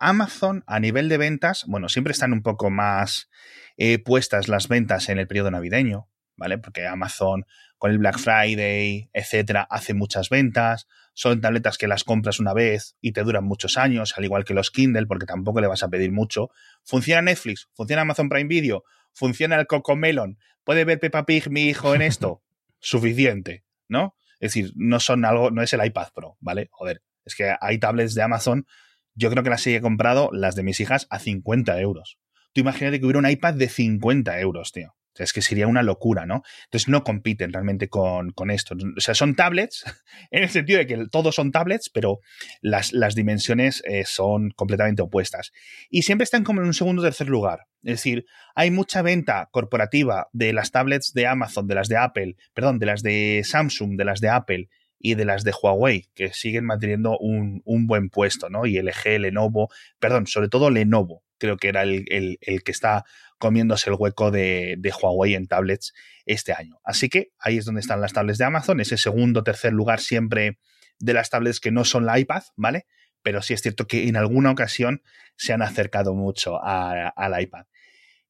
Amazon 0.02 0.64
a 0.66 0.80
nivel 0.80 1.08
de 1.08 1.16
ventas, 1.16 1.64
bueno, 1.68 1.88
siempre 1.88 2.10
están 2.10 2.32
un 2.32 2.42
poco 2.42 2.70
más 2.70 3.30
eh, 3.76 3.98
puestas 3.98 4.48
las 4.48 4.66
ventas 4.66 5.08
en 5.08 5.18
el 5.18 5.28
periodo 5.28 5.52
navideño, 5.52 6.08
¿vale? 6.36 6.58
Porque 6.58 6.86
Amazon 6.86 7.46
con 7.78 7.92
el 7.92 7.98
Black 7.98 8.18
Friday, 8.18 9.10
etcétera, 9.12 9.66
hace 9.70 9.94
muchas 9.94 10.28
ventas. 10.28 10.88
Son 11.14 11.40
tabletas 11.40 11.78
que 11.78 11.86
las 11.86 12.04
compras 12.04 12.40
una 12.40 12.52
vez 12.52 12.96
y 13.00 13.12
te 13.12 13.22
duran 13.22 13.44
muchos 13.44 13.76
años, 13.76 14.14
al 14.16 14.24
igual 14.24 14.44
que 14.44 14.54
los 14.54 14.70
Kindle, 14.70 15.06
porque 15.06 15.26
tampoco 15.26 15.60
le 15.60 15.68
vas 15.68 15.82
a 15.84 15.88
pedir 15.88 16.10
mucho. 16.10 16.50
¿Funciona 16.82 17.22
Netflix? 17.22 17.68
¿Funciona 17.72 18.02
Amazon 18.02 18.28
Prime 18.28 18.48
Video? 18.48 18.84
¿Funciona 19.12 19.54
el 19.58 19.66
Coco 19.66 19.94
Melon? 19.94 20.38
¿Puede 20.64 20.84
ver 20.84 20.98
Peppa 20.98 21.26
Pig 21.26 21.48
mi 21.48 21.68
hijo 21.68 21.94
en 21.94 22.02
esto? 22.02 22.42
Suficiente, 22.80 23.64
¿no? 23.88 24.16
Es 24.40 24.52
decir, 24.52 24.72
no 24.74 24.98
son 24.98 25.24
algo, 25.24 25.52
no 25.52 25.62
es 25.62 25.72
el 25.72 25.84
iPad 25.84 26.08
Pro, 26.12 26.36
¿vale? 26.40 26.68
Joder, 26.72 27.02
es 27.24 27.36
que 27.36 27.54
hay 27.60 27.78
tablets 27.78 28.14
de 28.14 28.22
Amazon 28.22 28.66
yo 29.14 29.30
creo 29.30 29.42
que 29.42 29.50
las 29.50 29.66
he 29.66 29.80
comprado, 29.80 30.30
las 30.32 30.54
de 30.54 30.62
mis 30.62 30.80
hijas, 30.80 31.06
a 31.10 31.18
50 31.18 31.80
euros. 31.80 32.18
Tú 32.52 32.60
imagínate 32.60 32.98
que 32.98 33.06
hubiera 33.06 33.18
un 33.18 33.28
iPad 33.28 33.54
de 33.54 33.68
50 33.68 34.38
euros, 34.40 34.72
tío. 34.72 34.94
es 35.16 35.32
que 35.32 35.42
sería 35.42 35.66
una 35.66 35.82
locura, 35.82 36.26
¿no? 36.26 36.42
Entonces 36.64 36.88
no 36.88 37.02
compiten 37.02 37.52
realmente 37.52 37.88
con, 37.88 38.32
esto. 38.50 38.74
O 38.96 39.00
sea, 39.00 39.14
son 39.14 39.34
tablets, 39.34 39.84
en 40.30 40.42
el 40.42 40.50
sentido 40.50 40.78
de 40.78 40.86
que 40.86 41.06
todos 41.10 41.34
son 41.34 41.50
tablets, 41.50 41.90
pero 41.90 42.18
las, 42.60 42.92
las 42.92 43.14
dimensiones 43.14 43.82
eh, 43.86 44.04
son 44.04 44.50
completamente 44.50 45.02
opuestas. 45.02 45.52
Y 45.88 46.02
siempre 46.02 46.24
están 46.24 46.44
como 46.44 46.60
en 46.60 46.66
un 46.66 46.74
segundo 46.74 47.00
o 47.00 47.04
tercer 47.04 47.28
lugar. 47.28 47.60
Es 47.82 47.98
decir, 47.98 48.26
hay 48.54 48.70
mucha 48.70 49.02
venta 49.02 49.48
corporativa 49.50 50.28
de 50.32 50.52
las 50.52 50.70
tablets 50.70 51.12
de 51.14 51.26
Amazon, 51.26 51.66
de 51.66 51.74
las 51.74 51.88
de 51.88 51.96
Apple, 51.96 52.36
perdón, 52.54 52.78
de 52.78 52.86
las 52.86 53.02
de 53.02 53.42
Samsung, 53.44 53.96
de 53.96 54.04
las 54.04 54.20
de 54.20 54.28
Apple 54.28 54.68
y 55.02 55.16
de 55.16 55.24
las 55.24 55.42
de 55.42 55.52
Huawei, 55.52 56.08
que 56.14 56.32
siguen 56.32 56.64
manteniendo 56.64 57.18
un, 57.18 57.60
buen 57.64 58.08
puesto, 58.08 58.48
¿no? 58.48 58.66
Y 58.66 58.80
LG, 58.80 59.18
Lenovo, 59.18 59.68
perdón, 59.98 60.28
sobre 60.28 60.48
todo 60.48 60.70
Lenovo, 60.70 61.24
creo 61.38 61.56
que 61.56 61.68
era 61.68 61.82
el, 61.82 62.38
que 62.40 62.70
está 62.70 63.04
comiéndose 63.36 63.90
el 63.90 63.96
hueco 63.98 64.30
de, 64.30 64.78
Huawei 65.02 65.34
en 65.34 65.48
tablets 65.48 65.92
este 66.24 66.52
año. 66.52 66.78
Así 66.84 67.08
que 67.08 67.32
ahí 67.40 67.58
es 67.58 67.64
donde 67.64 67.80
están 67.80 68.00
las 68.00 68.12
tablets 68.12 68.38
de 68.38 68.44
Amazon, 68.44 68.78
ese 68.78 68.96
segundo, 68.96 69.42
tercer 69.42 69.72
lugar 69.72 69.98
siempre 69.98 70.58
de 71.00 71.14
las 71.14 71.30
tablets 71.30 71.58
que 71.58 71.72
no 71.72 71.84
son 71.84 72.06
la 72.06 72.20
iPad, 72.20 72.44
¿vale? 72.54 72.86
Pero 73.22 73.42
sí 73.42 73.54
es 73.54 73.60
cierto 73.60 73.88
que 73.88 74.06
en 74.06 74.16
alguna 74.16 74.52
ocasión 74.52 75.02
se 75.36 75.52
han 75.52 75.62
acercado 75.62 76.14
mucho 76.14 76.60
al 76.62 77.42
iPad. 77.42 77.66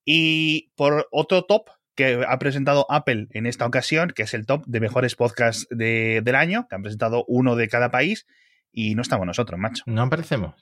Y 0.06 0.72
por 0.74 1.06
otro 1.10 1.44
top, 1.44 1.68
que 1.94 2.24
ha 2.26 2.38
presentado 2.38 2.86
Apple 2.88 3.28
en 3.30 3.46
esta 3.46 3.66
ocasión, 3.66 4.10
que 4.14 4.22
es 4.22 4.34
el 4.34 4.46
top 4.46 4.64
de 4.66 4.80
mejores 4.80 5.14
podcasts 5.14 5.66
del 5.70 6.34
año, 6.34 6.66
que 6.68 6.74
han 6.74 6.82
presentado 6.82 7.24
uno 7.28 7.56
de 7.56 7.68
cada 7.68 7.90
país, 7.90 8.26
y 8.72 8.94
no 8.94 9.02
estamos 9.02 9.26
nosotros, 9.26 9.60
macho. 9.60 9.82
No 9.86 10.02
aparecemos. 10.02 10.54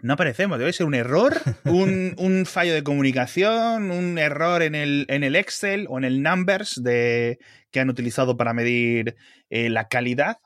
No 0.00 0.14
aparecemos, 0.14 0.58
debe 0.58 0.72
ser 0.72 0.86
un 0.86 0.94
error, 0.94 1.34
un, 1.64 2.44
fallo 2.46 2.74
de 2.74 2.82
comunicación, 2.82 3.90
un 3.90 4.18
error 4.18 4.62
en 4.62 4.74
el, 4.74 5.06
en 5.08 5.24
el 5.24 5.36
Excel 5.36 5.86
o 5.88 5.98
en 5.98 6.04
el 6.04 6.22
Numbers 6.22 6.82
de, 6.82 7.38
que 7.70 7.80
han 7.80 7.90
utilizado 7.90 8.36
para 8.36 8.52
medir 8.52 9.16
eh, 9.50 9.68
la 9.70 9.88
calidad 9.88 10.38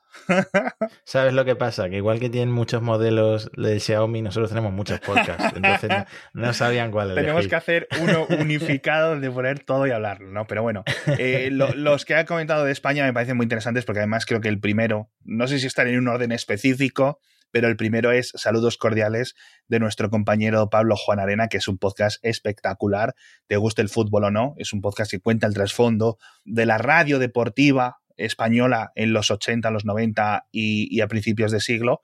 ¿Sabes 1.03 1.33
lo 1.33 1.45
que 1.45 1.55
pasa? 1.55 1.89
Que 1.89 1.97
igual 1.97 2.19
que 2.19 2.29
tienen 2.29 2.51
muchos 2.51 2.81
modelos 2.81 3.49
de 3.55 3.79
Xiaomi, 3.79 4.21
nosotros 4.21 4.49
tenemos 4.49 4.73
muchos 4.73 4.99
podcasts. 4.99 5.53
Entonces 5.55 5.91
no, 6.33 6.53
sabían 6.53 6.91
cuál 6.91 7.11
elegir. 7.11 7.25
Tenemos 7.25 7.47
que 7.47 7.55
hacer 7.55 7.87
uno 8.01 8.25
unificado 8.39 9.19
de 9.19 9.31
poner 9.31 9.59
todo 9.59 9.87
y 9.87 9.91
hablarlo, 9.91 10.31
¿no? 10.31 10.47
Pero 10.47 10.63
bueno, 10.63 10.83
eh, 11.17 11.49
los 11.51 12.05
que 12.05 12.15
ha 12.15 12.25
comentado 12.25 12.65
de 12.65 12.71
España 12.71 13.03
me 13.05 13.13
parecen 13.13 13.37
muy 13.37 13.45
interesantes 13.45 13.85
porque 13.85 13.99
además 13.99 14.25
creo 14.25 14.41
que 14.41 14.49
el 14.49 14.59
primero, 14.59 15.09
no 15.23 15.47
sé 15.47 15.59
si 15.59 15.67
están 15.67 15.87
en 15.87 15.97
un 15.97 16.07
orden 16.07 16.31
específico, 16.31 17.19
pero 17.51 17.67
el 17.67 17.75
primero 17.75 18.11
es 18.11 18.31
saludos 18.35 18.77
cordiales 18.77 19.35
de 19.67 19.79
nuestro 19.79 20.09
compañero 20.09 20.69
Pablo 20.69 20.95
Juan 20.95 21.19
Arena, 21.19 21.47
que 21.47 21.57
es 21.57 21.67
un 21.67 21.77
podcast 21.77 22.23
espectacular. 22.23 23.13
Te 23.47 23.57
gusta 23.57 23.81
el 23.81 23.89
fútbol 23.89 24.25
o 24.25 24.31
no, 24.31 24.53
es 24.57 24.73
un 24.73 24.81
podcast 24.81 25.11
que 25.11 25.19
cuenta 25.19 25.47
el 25.47 25.53
trasfondo 25.53 26.17
de 26.45 26.65
la 26.65 26.77
radio 26.77 27.19
deportiva 27.19 28.00
española 28.25 28.91
en 28.95 29.13
los 29.13 29.31
80, 29.31 29.69
los 29.71 29.85
90 29.85 30.47
y, 30.51 31.01
a 31.01 31.07
principios 31.07 31.51
de 31.51 31.59
siglo. 31.59 32.01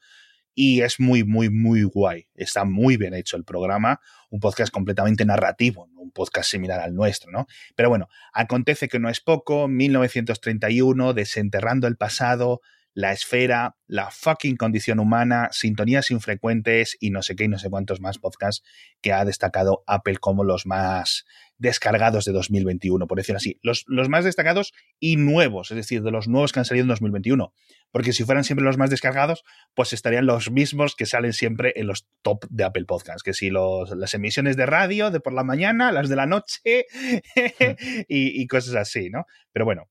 Y 0.54 0.82
es 0.82 1.00
muy, 1.00 1.24
muy, 1.24 1.50
muy 1.50 1.84
guay. 1.84 2.28
Está 2.34 2.66
muy 2.66 2.98
bien 2.98 3.14
hecho 3.14 3.38
el 3.38 3.44
programa. 3.44 4.00
Un 4.30 4.40
podcast 4.40 4.72
completamente 4.72 5.24
narrativo, 5.24 5.88
un 5.96 6.12
podcast 6.12 6.50
similar 6.50 6.80
al 6.80 6.96
nuestro, 6.96 7.32
¿no? 7.32 7.46
Pero 7.76 7.90
bueno, 7.90 8.08
acontece 8.34 8.88
que 8.88 8.98
no 8.98 9.10
es 9.10 9.20
poco. 9.22 9.68
1931, 9.68 11.14
desenterrando 11.14 11.88
el 11.88 11.96
pasado, 11.96 12.62
la 12.98 13.12
esfera, 13.12 13.76
la 13.86 14.10
fucking 14.10 14.56
condición 14.58 14.98
humana, 14.98 15.50
sintonías 15.52 16.10
infrecuentes 16.10 16.98
y 17.00 17.12
no 17.12 17.22
sé 17.22 17.36
qué 17.36 17.44
y 17.44 17.48
no 17.48 17.60
sé 17.60 17.70
cuántos 17.70 18.02
más 18.02 18.18
podcasts 18.18 18.66
que 19.02 19.14
ha 19.14 19.24
destacado 19.24 19.84
Apple 19.86 20.18
como 20.18 20.44
los 20.44 20.66
más 20.66 21.24
descargados 21.60 22.26
de 22.26 22.32
2021, 22.32 23.06
por 23.06 23.20
decirlo 23.20 23.38
así. 23.38 23.60
Los, 23.62 23.84
los, 23.86 24.10
más 24.10 24.26
destacados 24.26 24.74
y 25.00 25.18
nuevos, 25.18 25.70
es 25.70 25.78
decir, 25.78 26.02
de 26.02 26.10
los 26.10 26.28
nuevos 26.28 26.52
que 26.52 26.58
han 26.58 26.66
salido 26.66 26.86
en 26.86 26.88
2021. 26.88 27.54
Porque 27.92 28.14
si 28.14 28.24
fueran 28.24 28.44
siempre 28.44 28.66
los 28.66 28.80
más 28.80 28.90
descargados, 28.90 29.44
pues 29.76 29.94
estarían 29.94 30.26
los 30.26 30.50
mismos 30.50 30.96
que 30.96 31.06
salen 31.06 31.34
siempre 31.34 31.74
en 31.76 31.86
los 31.86 32.08
top 32.24 32.46
de 32.50 32.64
Apple 32.64 32.86
Podcasts. 32.86 33.22
Que 33.22 33.34
si 33.34 33.52
los, 33.52 33.92
las 33.92 34.16
emisiones 34.16 34.58
de 34.58 34.66
radio 34.66 35.12
de 35.12 35.20
por 35.20 35.34
la 35.34 35.44
mañana, 35.44 35.92
las 35.92 36.10
de 36.10 36.16
la 36.16 36.26
noche 36.26 36.88
y, 38.08 38.42
y 38.42 38.48
cosas 38.48 38.74
así, 38.74 39.12
¿no? 39.12 39.28
Pero 39.54 39.66
bueno, 39.66 39.84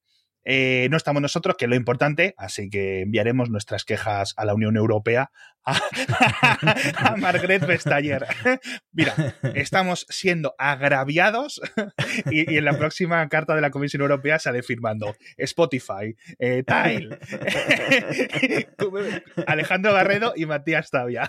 Eh, 0.48 0.86
no 0.92 0.96
estamos 0.96 1.20
nosotros, 1.20 1.56
que 1.58 1.64
es 1.64 1.68
lo 1.68 1.74
importante, 1.74 2.34
así 2.38 2.70
que 2.70 3.00
enviaremos 3.00 3.50
nuestras 3.50 3.84
quejas 3.84 4.32
a 4.36 4.44
la 4.44 4.54
Unión 4.54 4.76
Europea, 4.76 5.32
a, 5.64 7.16
Margaret 7.18 7.66
Vestager. 7.66 8.24
Mira, 8.92 9.34
estamos 9.54 10.06
siendo 10.08 10.54
agraviados 10.56 11.60
y, 12.30 12.56
en 12.56 12.64
la 12.64 12.78
próxima 12.78 13.28
carta 13.28 13.56
de 13.56 13.60
la 13.60 13.70
Comisión 13.70 14.02
Europea 14.02 14.38
sale 14.38 14.62
firmando 14.62 15.16
Spotify, 15.36 16.14
eh, 16.38 16.62
Tile, 16.64 17.18
Alejandro 19.48 19.92
Barredo 19.92 20.32
y 20.36 20.46
Matías 20.46 20.90
Tavia. 20.90 21.28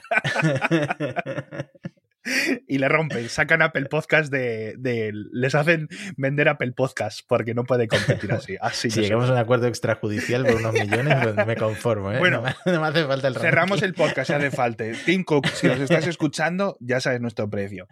y 2.67 2.77
le 2.77 2.89
rompen, 2.89 3.29
sacan 3.29 3.61
Apple 3.61 3.85
Podcast 3.85 4.31
de, 4.31 5.11
les 5.31 5.55
hacen 5.55 5.87
vender 6.15 6.49
Apple 6.49 6.71
Podcast 6.71 7.21
porque 7.27 7.53
no 7.53 7.63
puede 7.63 7.87
competir 7.87 8.31
así. 8.31 8.55
así 8.61 8.89
si 8.91 9.01
llegamos 9.01 9.29
a 9.29 9.33
un 9.33 9.37
acuerdo 9.39 9.67
extrajudicial 9.67 10.45
por 10.45 10.55
unos 10.55 10.73
millones, 10.73 11.15
pues 11.21 11.47
me 11.47 11.55
conformo. 11.55 12.11
¿eh? 12.11 12.19
Bueno, 12.19 12.43
no, 12.65 12.81
me 12.81 12.87
hace 12.87 13.05
falta 13.05 13.27
el 13.27 13.35
cerramos 13.35 13.81
el 13.81 13.93
podcast 13.93 14.27
si 14.27 14.33
hace 14.33 14.51
falta. 14.51 14.85
Tim 15.05 15.23
Cook, 15.23 15.47
si 15.47 15.67
os 15.67 15.79
estás 15.79 16.07
escuchando, 16.07 16.77
ya 16.79 16.99
sabes 16.99 17.21
nuestro 17.21 17.49
precio. 17.49 17.87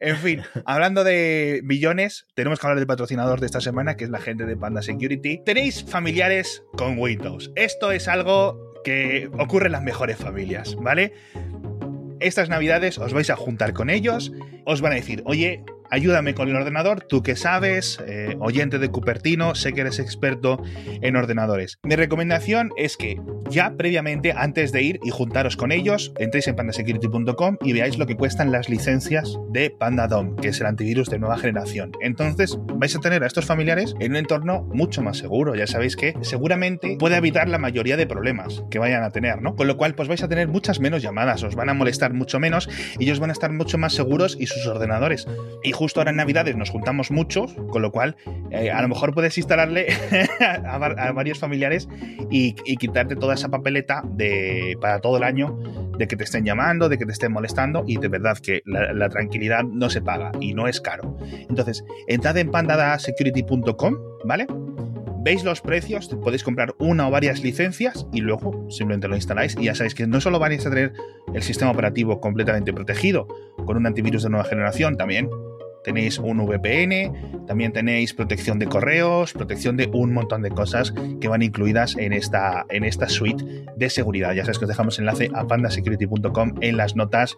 en 0.00 0.16
fin, 0.16 0.42
hablando 0.64 1.04
de 1.04 1.60
millones, 1.64 2.26
tenemos 2.34 2.58
que 2.58 2.66
hablar 2.66 2.78
del 2.78 2.86
patrocinador 2.86 3.40
de 3.40 3.46
esta 3.46 3.60
semana, 3.60 3.96
que 3.96 4.04
es 4.04 4.10
la 4.10 4.20
gente 4.20 4.46
de 4.46 4.56
Panda 4.56 4.82
Security. 4.82 5.42
Tenéis 5.44 5.84
familiares 5.84 6.62
con 6.76 6.98
Windows. 6.98 7.52
Esto 7.56 7.92
es 7.92 8.08
algo 8.08 8.74
que 8.84 9.30
ocurre 9.38 9.66
en 9.66 9.72
las 9.72 9.82
mejores 9.82 10.16
familias, 10.16 10.76
¿vale? 10.76 11.12
Estas 12.24 12.48
navidades 12.48 12.98
os 12.98 13.12
vais 13.12 13.30
a 13.30 13.36
juntar 13.36 13.72
con 13.72 13.90
ellos, 13.90 14.32
os 14.64 14.80
van 14.80 14.92
a 14.92 14.96
decir, 14.96 15.22
oye, 15.26 15.62
ayúdame 15.90 16.34
con 16.34 16.48
el 16.48 16.56
ordenador, 16.56 17.02
tú 17.02 17.22
que 17.22 17.36
sabes, 17.36 17.98
eh, 18.06 18.36
oyente 18.40 18.78
de 18.78 18.88
Cupertino, 18.88 19.54
sé 19.54 19.72
que 19.72 19.82
eres 19.82 19.98
experto 19.98 20.62
en 20.86 21.16
ordenadores. 21.16 21.78
Mi 21.82 21.96
recomendación 21.96 22.70
es 22.76 22.96
que 22.96 23.20
ya 23.50 23.74
previamente, 23.76 24.32
antes 24.32 24.72
de 24.72 24.82
ir 24.82 25.00
y 25.04 25.10
juntaros 25.10 25.56
con 25.56 25.72
ellos, 25.72 26.12
entréis 26.18 26.48
en 26.48 26.56
pandasecurity.com 26.56 27.58
y 27.62 27.72
veáis 27.72 27.98
lo 27.98 28.06
que 28.06 28.16
cuestan 28.16 28.52
las 28.52 28.68
licencias 28.68 29.38
de 29.50 29.70
PandaDOM, 29.70 30.36
que 30.36 30.48
es 30.48 30.60
el 30.60 30.66
antivirus 30.66 31.10
de 31.10 31.18
nueva 31.18 31.38
generación. 31.38 31.92
Entonces 32.00 32.58
vais 32.74 32.94
a 32.96 33.00
tener 33.00 33.22
a 33.22 33.26
estos 33.26 33.44
familiares 33.44 33.94
en 34.00 34.12
un 34.12 34.16
entorno 34.16 34.62
mucho 34.72 35.02
más 35.02 35.18
seguro. 35.18 35.54
Ya 35.54 35.66
sabéis 35.66 35.96
que 35.96 36.14
seguramente 36.22 36.96
puede 36.98 37.16
evitar 37.16 37.48
la 37.48 37.58
mayoría 37.58 37.96
de 37.96 38.06
problemas 38.06 38.64
que 38.70 38.78
vayan 38.78 39.02
a 39.02 39.10
tener, 39.10 39.42
¿no? 39.42 39.54
Con 39.54 39.66
lo 39.66 39.76
cual, 39.76 39.94
pues 39.94 40.08
vais 40.08 40.22
a 40.22 40.28
tener 40.28 40.48
muchas 40.48 40.80
menos 40.80 41.02
llamadas, 41.02 41.42
os 41.42 41.54
van 41.54 41.68
a 41.68 41.74
molestar 41.74 42.12
mucho 42.12 42.40
menos 42.40 42.68
y 42.98 43.04
ellos 43.04 43.20
van 43.20 43.30
a 43.30 43.32
estar 43.32 43.52
mucho 43.52 43.78
más 43.78 43.92
seguros 43.92 44.36
y 44.38 44.46
sus 44.46 44.66
ordenadores. 44.66 45.26
Justo 45.74 46.00
ahora 46.00 46.10
en 46.10 46.16
Navidades 46.16 46.56
nos 46.56 46.70
juntamos 46.70 47.10
muchos, 47.10 47.54
con 47.70 47.82
lo 47.82 47.90
cual 47.90 48.16
eh, 48.50 48.70
a 48.70 48.80
lo 48.80 48.88
mejor 48.88 49.12
puedes 49.12 49.36
instalarle 49.36 49.88
a, 50.40 51.12
varios 51.12 51.38
familiares 51.38 51.88
y, 52.30 52.54
quitarte 52.54 53.16
toda 53.16 53.34
esa 53.34 53.48
papeleta 53.48 54.02
de, 54.04 54.76
para 54.80 55.00
todo 55.00 55.16
el 55.16 55.22
año 55.22 55.58
de 55.98 56.08
que 56.08 56.16
te 56.16 56.24
estén 56.24 56.44
llamando, 56.44 56.88
de 56.88 56.98
que 56.98 57.06
te 57.06 57.12
estén 57.12 57.32
molestando 57.32 57.84
y 57.86 57.98
de 57.98 58.08
verdad 58.08 58.38
que 58.38 58.62
la, 58.66 59.08
tranquilidad 59.08 59.64
no 59.64 59.90
se 59.90 60.02
paga 60.02 60.32
y 60.40 60.54
no 60.54 60.66
es 60.68 60.80
caro. 60.80 61.16
Entonces, 61.48 61.84
entrad 62.08 62.36
en 62.38 62.50
pandadasecurity.com, 62.50 63.96
¿vale? 64.24 64.46
veis 65.24 65.42
los 65.42 65.62
precios, 65.62 66.08
podéis 66.22 66.44
comprar 66.44 66.74
una 66.78 67.08
o 67.08 67.10
varias 67.10 67.42
licencias 67.42 68.06
y 68.12 68.20
luego 68.20 68.68
simplemente 68.68 69.08
lo 69.08 69.16
instaláis 69.16 69.56
y 69.58 69.64
ya 69.64 69.74
sabéis 69.74 69.94
que 69.94 70.06
no 70.06 70.20
solo 70.20 70.38
vais 70.38 70.66
a 70.66 70.68
tener 70.68 70.92
el 71.32 71.42
sistema 71.42 71.70
operativo 71.70 72.20
completamente 72.20 72.74
protegido 72.74 73.26
con 73.64 73.78
un 73.78 73.86
antivirus 73.86 74.22
de 74.24 74.28
nueva 74.28 74.44
generación, 74.44 74.98
también 74.98 75.30
tenéis 75.84 76.18
un 76.18 76.44
VPN, 76.44 77.46
también 77.46 77.72
tenéis 77.72 78.14
protección 78.14 78.58
de 78.58 78.66
correos, 78.66 79.32
protección 79.32 79.76
de 79.76 79.88
un 79.92 80.12
montón 80.12 80.42
de 80.42 80.50
cosas 80.50 80.92
que 81.20 81.28
van 81.28 81.42
incluidas 81.42 81.96
en 81.96 82.12
esta, 82.12 82.66
en 82.70 82.84
esta 82.84 83.08
suite 83.08 83.44
de 83.76 83.90
seguridad. 83.90 84.32
Ya 84.32 84.42
sabéis 84.42 84.58
que 84.58 84.64
os 84.64 84.70
dejamos 84.70 84.98
enlace 84.98 85.30
a 85.34 85.46
pandasecurity.com 85.46 86.54
en 86.60 86.76
las 86.76 86.96
notas 86.96 87.36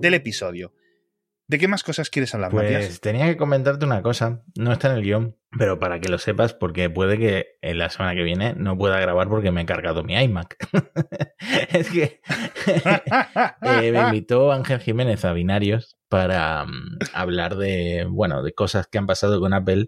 del 0.00 0.14
episodio. 0.14 0.72
¿De 1.48 1.58
qué 1.58 1.66
más 1.66 1.82
cosas 1.82 2.10
quieres 2.10 2.34
hablar, 2.34 2.50
pues 2.50 3.00
tenía 3.00 3.24
que 3.24 3.38
comentarte 3.38 3.86
una 3.86 4.02
cosa, 4.02 4.42
no 4.54 4.70
está 4.70 4.90
en 4.90 4.96
el 4.96 5.02
guion, 5.02 5.36
pero 5.58 5.78
para 5.78 5.98
que 5.98 6.10
lo 6.10 6.18
sepas, 6.18 6.52
porque 6.52 6.90
puede 6.90 7.16
que 7.16 7.56
en 7.62 7.78
la 7.78 7.88
semana 7.88 8.14
que 8.14 8.22
viene 8.22 8.52
no 8.54 8.76
pueda 8.76 9.00
grabar 9.00 9.30
porque 9.30 9.50
me 9.50 9.62
he 9.62 9.66
cargado 9.66 10.04
mi 10.04 10.14
iMac. 10.14 10.58
es 11.72 11.88
que 11.88 12.20
eh, 13.62 13.92
me 13.92 14.00
invitó 14.00 14.52
Ángel 14.52 14.80
Jiménez 14.80 15.24
a 15.24 15.32
Binarios 15.32 15.96
para 16.10 16.66
mm, 16.66 16.98
hablar 17.14 17.56
de, 17.56 18.06
bueno, 18.10 18.42
de 18.42 18.52
cosas 18.52 18.86
que 18.86 18.98
han 18.98 19.06
pasado 19.06 19.40
con 19.40 19.54
Apple 19.54 19.86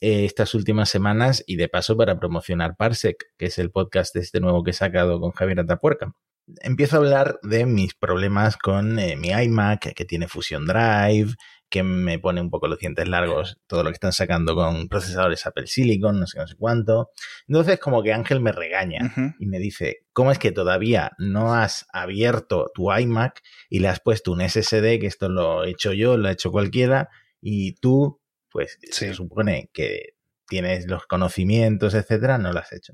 eh, 0.00 0.24
estas 0.24 0.54
últimas 0.54 0.88
semanas 0.88 1.44
y 1.46 1.56
de 1.56 1.68
paso 1.68 1.94
para 1.94 2.18
promocionar 2.18 2.74
Parsec, 2.78 3.22
que 3.36 3.46
es 3.46 3.58
el 3.58 3.70
podcast 3.70 4.16
este 4.16 4.40
nuevo 4.40 4.62
que 4.62 4.70
he 4.70 4.74
sacado 4.74 5.20
con 5.20 5.32
Javier 5.32 5.60
Atapuerca 5.60 6.14
empiezo 6.60 6.96
a 6.96 6.98
hablar 7.00 7.38
de 7.42 7.66
mis 7.66 7.94
problemas 7.94 8.56
con 8.56 8.98
eh, 8.98 9.16
mi 9.16 9.28
iMac, 9.30 9.94
que 9.94 10.04
tiene 10.04 10.28
Fusion 10.28 10.66
Drive, 10.66 11.34
que 11.72 11.82
me 11.82 12.18
pone 12.18 12.42
un 12.42 12.50
poco 12.50 12.68
los 12.68 12.78
dientes 12.78 13.08
largos 13.08 13.56
todo 13.66 13.82
lo 13.82 13.88
que 13.88 13.94
están 13.94 14.12
sacando 14.12 14.54
con 14.54 14.88
procesadores 14.88 15.46
Apple 15.46 15.66
Silicon, 15.66 16.20
no 16.20 16.26
sé, 16.26 16.38
no 16.38 16.46
sé 16.46 16.54
cuánto. 16.56 17.08
Entonces, 17.48 17.78
como 17.78 18.02
que 18.02 18.12
Ángel 18.12 18.40
me 18.40 18.52
regaña 18.52 19.34
y 19.38 19.46
me 19.46 19.58
dice, 19.58 20.00
¿cómo 20.12 20.30
es 20.30 20.38
que 20.38 20.52
todavía 20.52 21.12
no 21.16 21.54
has 21.54 21.86
abierto 21.90 22.70
tu 22.74 22.92
iMac 22.92 23.40
y 23.70 23.78
le 23.78 23.88
has 23.88 24.00
puesto 24.00 24.32
un 24.32 24.46
SSD, 24.46 25.00
que 25.00 25.06
esto 25.06 25.30
lo 25.30 25.64
he 25.64 25.70
hecho 25.70 25.94
yo, 25.94 26.18
lo 26.18 26.28
ha 26.28 26.32
hecho 26.32 26.52
cualquiera, 26.52 27.08
y 27.40 27.72
tú, 27.76 28.20
pues 28.50 28.78
se 28.90 29.14
supone 29.14 29.70
que 29.72 30.16
tienes 30.46 30.86
los 30.86 31.06
conocimientos, 31.06 31.94
etcétera, 31.94 32.36
no 32.36 32.52
lo 32.52 32.58
has 32.58 32.70
hecho. 32.74 32.92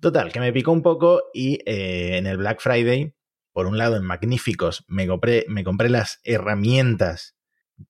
Total, 0.00 0.32
que 0.32 0.40
me 0.40 0.52
picó 0.52 0.72
un 0.72 0.82
poco 0.82 1.24
y 1.34 1.58
eh, 1.66 2.16
en 2.16 2.26
el 2.26 2.38
Black 2.38 2.60
Friday, 2.60 3.14
por 3.52 3.66
un 3.66 3.76
lado 3.76 3.96
en 3.96 4.04
Magníficos, 4.04 4.84
me 4.88 5.06
compré, 5.06 5.44
me 5.48 5.62
compré 5.62 5.90
las 5.90 6.20
herramientas 6.24 7.36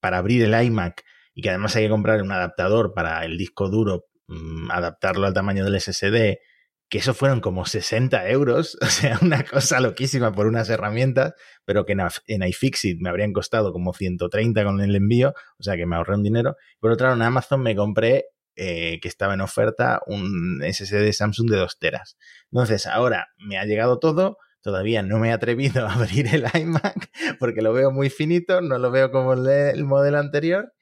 para 0.01 0.17
abrir 0.17 0.43
el 0.43 0.61
iMac 0.61 1.03
y 1.33 1.41
que 1.41 1.49
además 1.49 1.75
hay 1.75 1.85
que 1.85 1.89
comprar 1.89 2.21
un 2.21 2.31
adaptador 2.33 2.93
para 2.93 3.23
el 3.23 3.37
disco 3.37 3.69
duro, 3.69 4.07
mm, 4.27 4.71
adaptarlo 4.71 5.25
al 5.25 5.33
tamaño 5.33 5.63
del 5.63 5.79
SSD, 5.79 6.39
que 6.89 6.97
eso 6.97 7.13
fueron 7.13 7.39
como 7.39 7.65
60 7.65 8.29
euros, 8.29 8.77
o 8.81 8.85
sea, 8.87 9.17
una 9.21 9.45
cosa 9.45 9.79
loquísima 9.79 10.33
por 10.33 10.47
unas 10.47 10.69
herramientas, 10.69 11.33
pero 11.63 11.85
que 11.85 11.95
en, 12.27 12.43
iFixit 12.43 12.99
me 12.99 13.09
habrían 13.09 13.31
costado 13.31 13.71
como 13.71 13.93
130 13.93 14.65
con 14.65 14.81
el 14.81 14.93
envío, 14.97 15.33
o 15.57 15.63
sea 15.63 15.77
que 15.77 15.85
me 15.85 15.95
ahorré 15.95 16.15
un 16.15 16.23
dinero. 16.23 16.57
Por 16.81 16.91
otro 16.91 17.07
lado, 17.07 17.15
en 17.15 17.23
Amazon 17.23 17.61
me 17.61 17.73
compré 17.73 18.25
eh, 18.55 18.99
que 19.01 19.07
estaba 19.07 19.33
en 19.33 19.41
oferta 19.41 20.01
un 20.07 20.61
SSD 20.61 21.11
Samsung 21.13 21.49
de 21.49 21.57
2 21.57 21.79
teras. 21.79 22.17
Entonces, 22.51 22.85
ahora 22.85 23.29
me 23.37 23.57
ha 23.57 23.65
llegado 23.65 23.99
todo. 23.99 24.37
Todavía 24.61 25.01
no 25.01 25.19
me 25.19 25.29
he 25.29 25.31
atrevido 25.31 25.85
a 25.87 25.93
abrir 25.93 26.27
el 26.33 26.45
iMac 26.53 27.09
porque 27.39 27.61
lo 27.61 27.73
veo 27.73 27.91
muy 27.91 28.09
finito, 28.09 28.61
no 28.61 28.77
lo 28.77 28.91
veo 28.91 29.11
como 29.11 29.33
el, 29.33 29.83
modelo 29.85 30.19
anterior. 30.19 30.73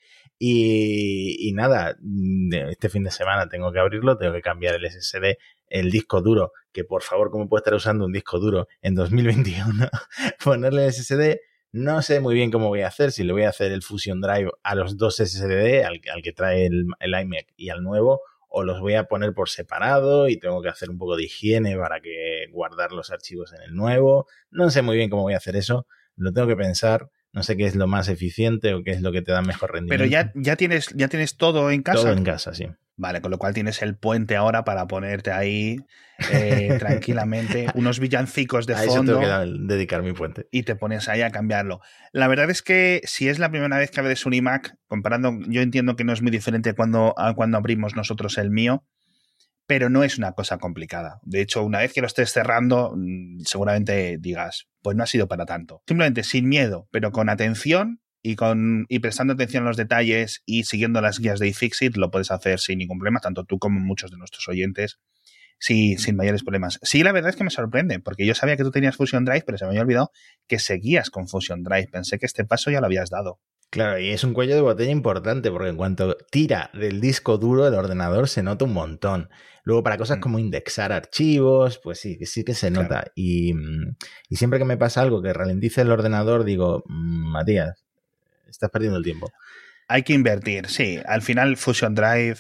Y, 0.41 1.51
nada, 1.53 1.97
mm, 1.99 2.53
este 2.69 2.89
fin 2.89 3.03
de 3.03 3.12
semana 3.12 3.49
tengo 3.49 3.73
que 3.73 3.79
abrirlo, 3.79 4.17
tengo 4.17 4.34
que 4.34 4.41
cambiar 4.41 4.75
el 4.75 4.89
SSD, 4.89 5.38
el 5.67 5.91
disco 5.91 6.21
duro, 6.21 6.53
que 6.71 6.86
por 6.86 7.03
favor, 7.03 7.29
¿cómo 7.29 7.49
puedo 7.49 7.60
estar 7.60 7.73
usando 7.73 8.05
un 8.05 8.13
disco 8.13 8.39
duro 8.39 8.67
en 8.82 8.95
2021? 8.95 9.89
Ponerle 10.43 10.86
el 10.86 10.93
SSD, 10.93 11.39
no 11.71 12.01
sé 12.01 12.19
muy 12.19 12.34
bien 12.34 12.51
cómo 12.51 12.67
voy 12.67 12.82
a 12.82 12.88
hacer, 12.88 13.12
si 13.12 13.23
le 13.23 13.34
voy 13.34 13.43
a 13.43 13.49
hacer 13.49 13.71
el 13.71 13.84
Fusion 13.84 14.21
Drive 14.21 14.51
a 14.63 14.75
los 14.75 14.97
dos 14.97 15.17
SSD, 15.17 15.84
al, 15.84 16.01
que 16.23 16.34
trae 16.34 16.65
el, 16.65 16.86
iMac 16.99 17.47
y 17.55 17.69
al 17.69 17.84
nuevo, 17.84 18.21
o 18.47 18.63
los 18.63 18.79
voy 18.79 18.95
a 18.95 19.03
poner 19.03 19.34
por 19.34 19.49
separado 19.49 20.27
y 20.27 20.38
tengo 20.38 20.62
que 20.62 20.69
hacer 20.69 20.89
un 20.89 20.97
poco 20.97 21.15
de 21.15 21.25
higiene 21.25 21.77
para 21.77 22.01
que 22.01 22.47
guardar 22.51 22.91
los 22.91 23.12
archivos 23.12 23.53
en 23.53 23.62
el 23.62 23.75
nuevo. 23.75 24.27
No 24.49 24.71
sé 24.71 24.82
muy 24.82 24.97
bien 24.97 25.10
cómo 25.10 25.23
voy 25.23 25.36
a 25.36 25.38
hacer 25.38 25.55
eso, 25.55 25.86
lo 26.15 26.34
tengo 26.34 26.47
que 26.47 26.55
pensar. 26.55 27.10
No 27.32 27.43
sé 27.43 27.55
qué 27.55 27.65
es 27.65 27.75
lo 27.75 27.86
más 27.86 28.10
eficiente 28.10 28.73
o 28.73 28.82
qué 28.82 28.89
es 28.89 29.01
lo 29.01 29.12
que 29.12 29.21
te 29.21 29.32
da 29.32 29.43
mejor 29.43 29.71
rendimiento. 29.71 30.03
Pero 30.03 30.10
ya, 30.10 30.32
ya, 30.34 30.55
tienes, 30.55 30.89
ya 30.95 31.10
tienes 31.10 31.38
todo 31.38 31.69
en 31.69 31.84
casa. 31.84 32.01
Todo 32.01 32.13
en 32.13 32.23
casa, 32.23 32.55
sí. 32.55 32.65
Vale, 32.99 33.21
con 33.21 33.31
lo 33.31 33.38
cual 33.38 33.53
tienes 33.53 33.81
el 33.81 33.95
puente 33.95 34.35
ahora 34.35 34.65
para 34.65 34.85
ponerte 34.85 35.31
ahí 35.31 35.77
eh, 36.33 36.75
tranquilamente 36.79 37.67
unos 37.73 37.97
villancicos 38.01 38.67
de 38.67 38.75
fondo. 38.75 38.91
Eso 38.91 39.05
tengo 39.05 39.21
que 39.21 39.73
dedicar 39.73 40.03
mi 40.03 40.12
puente. 40.12 40.49
Y 40.51 40.63
te 40.63 40.75
pones 40.75 41.07
ahí 41.07 41.21
a 41.21 41.31
cambiarlo. 41.31 41.79
La 42.12 42.27
verdad 42.27 42.49
es 42.49 42.62
que 42.62 42.99
si 43.05 43.29
es 43.29 43.39
la 43.39 43.51
primera 43.51 43.77
vez 43.77 43.89
que 43.89 44.01
abres 44.01 44.25
un 44.25 44.33
iMac, 44.33 44.75
comparando, 44.88 45.31
yo 45.47 45.62
entiendo 45.62 45.95
que 45.95 46.03
no 46.03 46.12
es 46.12 46.21
muy 46.21 46.29
diferente 46.29 46.73
cuando, 46.73 47.15
cuando 47.38 47.57
abrimos 47.57 47.95
nosotros 47.95 48.38
el 48.38 48.51
mío, 48.51 48.83
pero 49.65 49.89
no 49.89 50.03
es 50.03 50.17
una 50.17 50.33
cosa 50.33 50.57
complicada. 50.57 51.21
De 51.23 51.39
hecho, 51.39 51.63
una 51.63 51.79
vez 51.79 51.93
que 51.93 52.01
lo 52.01 52.07
estés 52.07 52.33
cerrando, 52.33 52.95
mm, 52.97 53.43
seguramente 53.45 54.17
digas, 54.19 54.67
pues 54.81 54.97
no 54.97 55.03
ha 55.03 55.07
sido 55.07 55.29
para 55.29 55.45
tanto. 55.45 55.83
Simplemente 55.88 56.23
sin 56.23 56.49
miedo, 56.49 56.89
pero 56.91 57.13
con 57.13 57.29
atención, 57.29 58.01
y, 58.21 58.36
con, 58.36 58.86
y 58.89 58.99
prestando 58.99 59.34
atención 59.34 59.63
a 59.63 59.67
los 59.67 59.77
detalles 59.77 60.41
y 60.45 60.63
siguiendo 60.63 61.01
las 61.01 61.19
guías 61.19 61.39
de 61.39 61.47
iFixit 61.47 61.95
lo 61.97 62.12
puedes 62.12 62.32
hacer 62.32 62.60
sin 62.60 62.79
ningún 62.79 62.99
problema, 62.99 63.19
tanto 63.19 63.45
tú 63.45 63.60
como 63.60 63.79
muchos 63.79 64.12
de 64.12 64.17
nuestros 64.17 64.47
oyentes, 64.47 64.99
sí, 65.60 65.97
sin 65.97 66.15
mayores 66.15 66.43
problemas. 66.43 66.79
Sí, 66.82 67.03
la 67.03 67.12
verdad 67.12 67.29
es 67.29 67.36
que 67.36 67.43
me 67.43 67.49
sorprende, 67.49 67.99
porque 67.99 68.25
yo 68.25 68.36
sabía 68.36 68.58
que 68.58 68.63
tú 68.63 68.71
tenías 68.71 68.95
Fusion 68.95 69.25
Drive, 69.25 69.43
pero 69.45 69.58
se 69.58 69.65
me 69.65 69.69
había 69.69 69.82
olvidado 69.82 70.12
que 70.47 70.60
seguías 70.60 71.10
con 71.10 71.27
Fusion 71.27 71.63
Drive. 71.63 71.88
Pensé 71.91 72.17
que 72.17 72.25
este 72.25 72.45
paso 72.45 72.71
ya 72.71 72.79
lo 72.79 72.88
habías 72.88 73.10
dado. 73.10 73.39
Claro, 73.71 73.99
y 73.99 74.10
es 74.10 74.23
un 74.23 74.34
cuello 74.34 74.55
de 74.55 74.62
botella 74.62 74.91
importante 74.91 75.51
porque 75.51 75.69
en 75.69 75.77
cuanto 75.77 76.17
tira 76.32 76.71
del 76.73 76.99
disco 76.99 77.38
duro 77.38 77.67
el 77.67 77.75
ordenador 77.75 78.27
se 78.27 78.41
nota 78.41 78.65
un 78.65 78.73
montón. 78.73 79.29
Luego 79.63 79.84
para 79.84 79.97
cosas 79.97 80.17
mm. 80.17 80.21
como 80.21 80.39
indexar 80.39 80.91
archivos, 80.91 81.79
pues 81.84 81.99
sí, 81.99 82.17
sí 82.25 82.43
que 82.43 82.55
se 82.55 82.71
nota. 82.71 83.12
Y, 83.13 83.53
y, 84.27 84.36
siempre 84.38 84.58
que 84.58 84.65
me 84.65 84.77
pasa 84.77 85.01
algo 85.01 85.21
que 85.21 85.34
ralentice 85.34 85.82
el 85.82 85.91
ordenador, 85.91 86.45
digo, 86.45 86.84
mm, 86.88 87.32
Matías, 87.32 87.86
estás 88.49 88.69
perdiendo 88.69 88.97
el 88.97 89.03
tiempo. 89.03 89.31
Hay 89.88 90.03
que 90.03 90.13
invertir, 90.13 90.67
sí. 90.67 90.99
Al 91.05 91.21
final 91.21 91.57
Fusion 91.57 91.95
Drive 91.95 92.39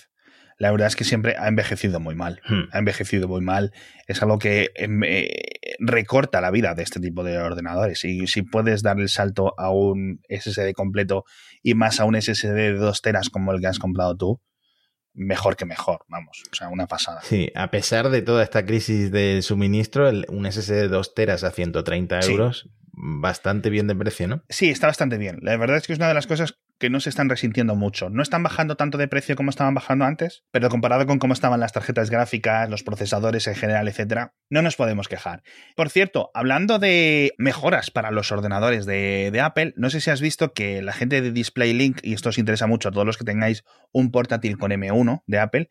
la 0.59 0.71
verdad 0.71 0.89
es 0.89 0.97
que 0.97 1.05
siempre 1.05 1.35
ha 1.39 1.47
envejecido 1.47 2.01
muy 2.01 2.15
mal. 2.15 2.41
Hmm. 2.47 2.63
Ha 2.73 2.79
envejecido 2.79 3.29
muy 3.29 3.39
mal. 3.39 3.71
Es 4.07 4.21
algo 4.21 4.39
que 4.39 4.71
em, 4.75 5.01
eh, 5.05 5.29
recorta 5.79 6.41
la 6.41 6.51
vida 6.51 6.75
de 6.75 6.83
este 6.83 6.99
tipo 6.99 7.23
de 7.23 7.39
ordenadores. 7.39 8.03
Y 8.03 8.27
si 8.27 8.41
puedes 8.41 8.83
dar 8.83 8.99
el 8.99 9.07
salto 9.07 9.53
a 9.57 9.71
un 9.71 10.19
SSD 10.27 10.73
completo 10.73 11.23
y 11.63 11.75
más 11.75 12.01
a 12.01 12.05
un 12.05 12.21
SSD 12.21 12.53
de 12.53 12.73
2 12.73 13.01
teras 13.01 13.29
como 13.29 13.53
el 13.53 13.61
que 13.61 13.67
has 13.67 13.79
comprado 13.79 14.17
tú, 14.17 14.41
mejor 15.13 15.55
que 15.55 15.65
mejor, 15.65 16.01
vamos, 16.09 16.43
o 16.51 16.55
sea, 16.55 16.67
una 16.67 16.87
pasada. 16.87 17.21
Sí, 17.23 17.51
a 17.55 17.71
pesar 17.71 18.09
de 18.09 18.21
toda 18.21 18.43
esta 18.43 18.65
crisis 18.65 19.11
de 19.11 19.41
suministro, 19.41 20.11
un 20.27 20.51
SSD 20.51 20.73
de 20.73 20.87
2 20.89 21.13
teras 21.15 21.45
a 21.45 21.51
130 21.51 22.19
euros, 22.27 22.69
bastante 22.93 23.69
bien 23.69 23.87
de 23.87 23.95
precio, 23.95 24.27
¿no? 24.27 24.43
Sí, 24.49 24.69
está 24.69 24.87
bastante 24.87 25.17
bien. 25.17 25.39
La 25.41 25.57
verdad 25.57 25.77
es 25.77 25.87
que 25.87 25.93
es 25.93 25.99
una 25.99 26.07
de 26.07 26.13
las 26.13 26.27
cosas 26.27 26.59
que 26.79 26.89
no 26.89 26.99
se 26.99 27.09
están 27.09 27.29
resintiendo 27.29 27.75
mucho. 27.75 28.09
No 28.09 28.23
están 28.23 28.41
bajando 28.41 28.77
tanto 28.77 28.97
de 28.97 29.07
precio 29.07 29.35
como 29.35 29.49
estaban 29.49 29.73
bajando 29.73 30.05
antes, 30.05 30.43
pero 30.51 30.69
comparado 30.69 31.05
con 31.05 31.19
cómo 31.19 31.33
estaban 31.33 31.59
las 31.59 31.73
tarjetas 31.73 32.09
gráficas, 32.09 32.69
los 32.69 32.83
procesadores 32.83 33.47
en 33.47 33.55
general, 33.55 33.87
etcétera, 33.87 34.33
no 34.49 34.61
nos 34.61 34.77
podemos 34.77 35.07
quejar. 35.07 35.43
Por 35.75 35.89
cierto, 35.89 36.31
hablando 36.33 36.79
de 36.79 37.33
mejoras 37.37 37.91
para 37.91 38.11
los 38.11 38.31
ordenadores 38.31 38.85
de, 38.85 39.29
de 39.31 39.41
Apple, 39.41 39.73
no 39.75 39.89
sé 39.89 39.99
si 39.99 40.09
has 40.09 40.21
visto 40.21 40.53
que 40.53 40.81
la 40.81 40.93
gente 40.93 41.21
de 41.21 41.31
Display 41.31 41.73
Link, 41.73 41.99
y 42.01 42.13
esto 42.13 42.29
os 42.29 42.37
interesa 42.37 42.65
mucho 42.65 42.89
a 42.89 42.91
todos 42.91 43.05
los 43.05 43.17
que 43.17 43.25
tengáis 43.25 43.65
un 43.91 44.11
portátil 44.11 44.57
con 44.57 44.71
M1 44.71 45.23
de 45.27 45.39
Apple, 45.39 45.69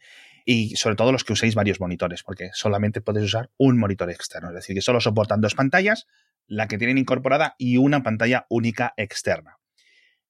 y 0.50 0.76
sobre 0.76 0.96
todo 0.96 1.12
los 1.12 1.24
que 1.24 1.34
uséis 1.34 1.54
varios 1.54 1.78
monitores, 1.78 2.22
porque 2.22 2.48
solamente 2.54 3.02
podéis 3.02 3.26
usar 3.26 3.50
un 3.58 3.78
monitor 3.78 4.10
externo, 4.10 4.48
es 4.48 4.54
decir, 4.54 4.74
que 4.74 4.80
solo 4.80 4.98
soportan 4.98 5.42
dos 5.42 5.54
pantallas, 5.54 6.06
la 6.46 6.68
que 6.68 6.78
tienen 6.78 6.96
incorporada 6.96 7.54
y 7.58 7.76
una 7.76 8.02
pantalla 8.02 8.46
única 8.48 8.94
externa. 8.96 9.58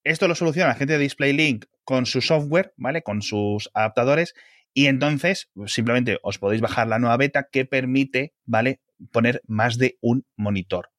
Esto 0.03 0.27
lo 0.27 0.35
soluciona 0.35 0.71
la 0.71 0.75
gente 0.75 0.95
de 0.95 0.99
DisplayLink 0.99 1.67
con 1.85 2.05
su 2.05 2.21
software, 2.21 2.75
¿vale? 2.77 3.03
Con 3.03 3.23
sus 3.23 3.71
adaptadores. 3.75 4.35
Y 4.75 4.87
entonces 4.89 5.51
pues, 5.55 5.73
simplemente 5.73 6.19
os 6.25 6.39
podéis 6.39 6.63
bajar 6.63 6.89
la 6.89 6.99
nueva 6.99 7.17
beta 7.17 7.47
que 7.53 7.65
permite, 7.65 8.35
¿vale? 8.45 8.81
Poner 9.13 9.41
más 9.47 9.79
de 9.79 9.99
un 10.01 10.27
monitor. 10.35 10.91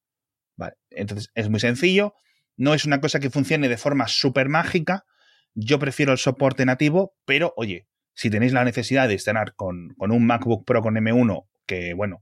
Entonces 0.92 1.30
es 1.36 1.50
muy 1.50 1.60
sencillo. 1.60 2.14
No 2.56 2.74
es 2.74 2.86
una 2.86 3.02
cosa 3.02 3.20
que 3.20 3.30
funcione 3.30 3.68
de 3.68 3.76
forma 3.76 4.08
súper 4.08 4.48
mágica. 4.48 5.04
Yo 5.56 5.78
prefiero 5.78 6.14
el 6.14 6.20
soporte 6.20 6.66
nativo, 6.66 7.18
pero 7.26 7.54
oye, 7.58 7.90
si 8.20 8.30
tenéis 8.30 8.52
la 8.52 8.66
necesidad 8.66 9.08
de 9.08 9.14
estar 9.14 9.56
con, 9.56 9.94
con 9.98 10.12
un 10.12 10.26
MacBook 10.26 10.66
Pro 10.66 10.82
con 10.82 10.96
M1, 10.96 11.48
que 11.66 11.94
bueno, 11.94 12.22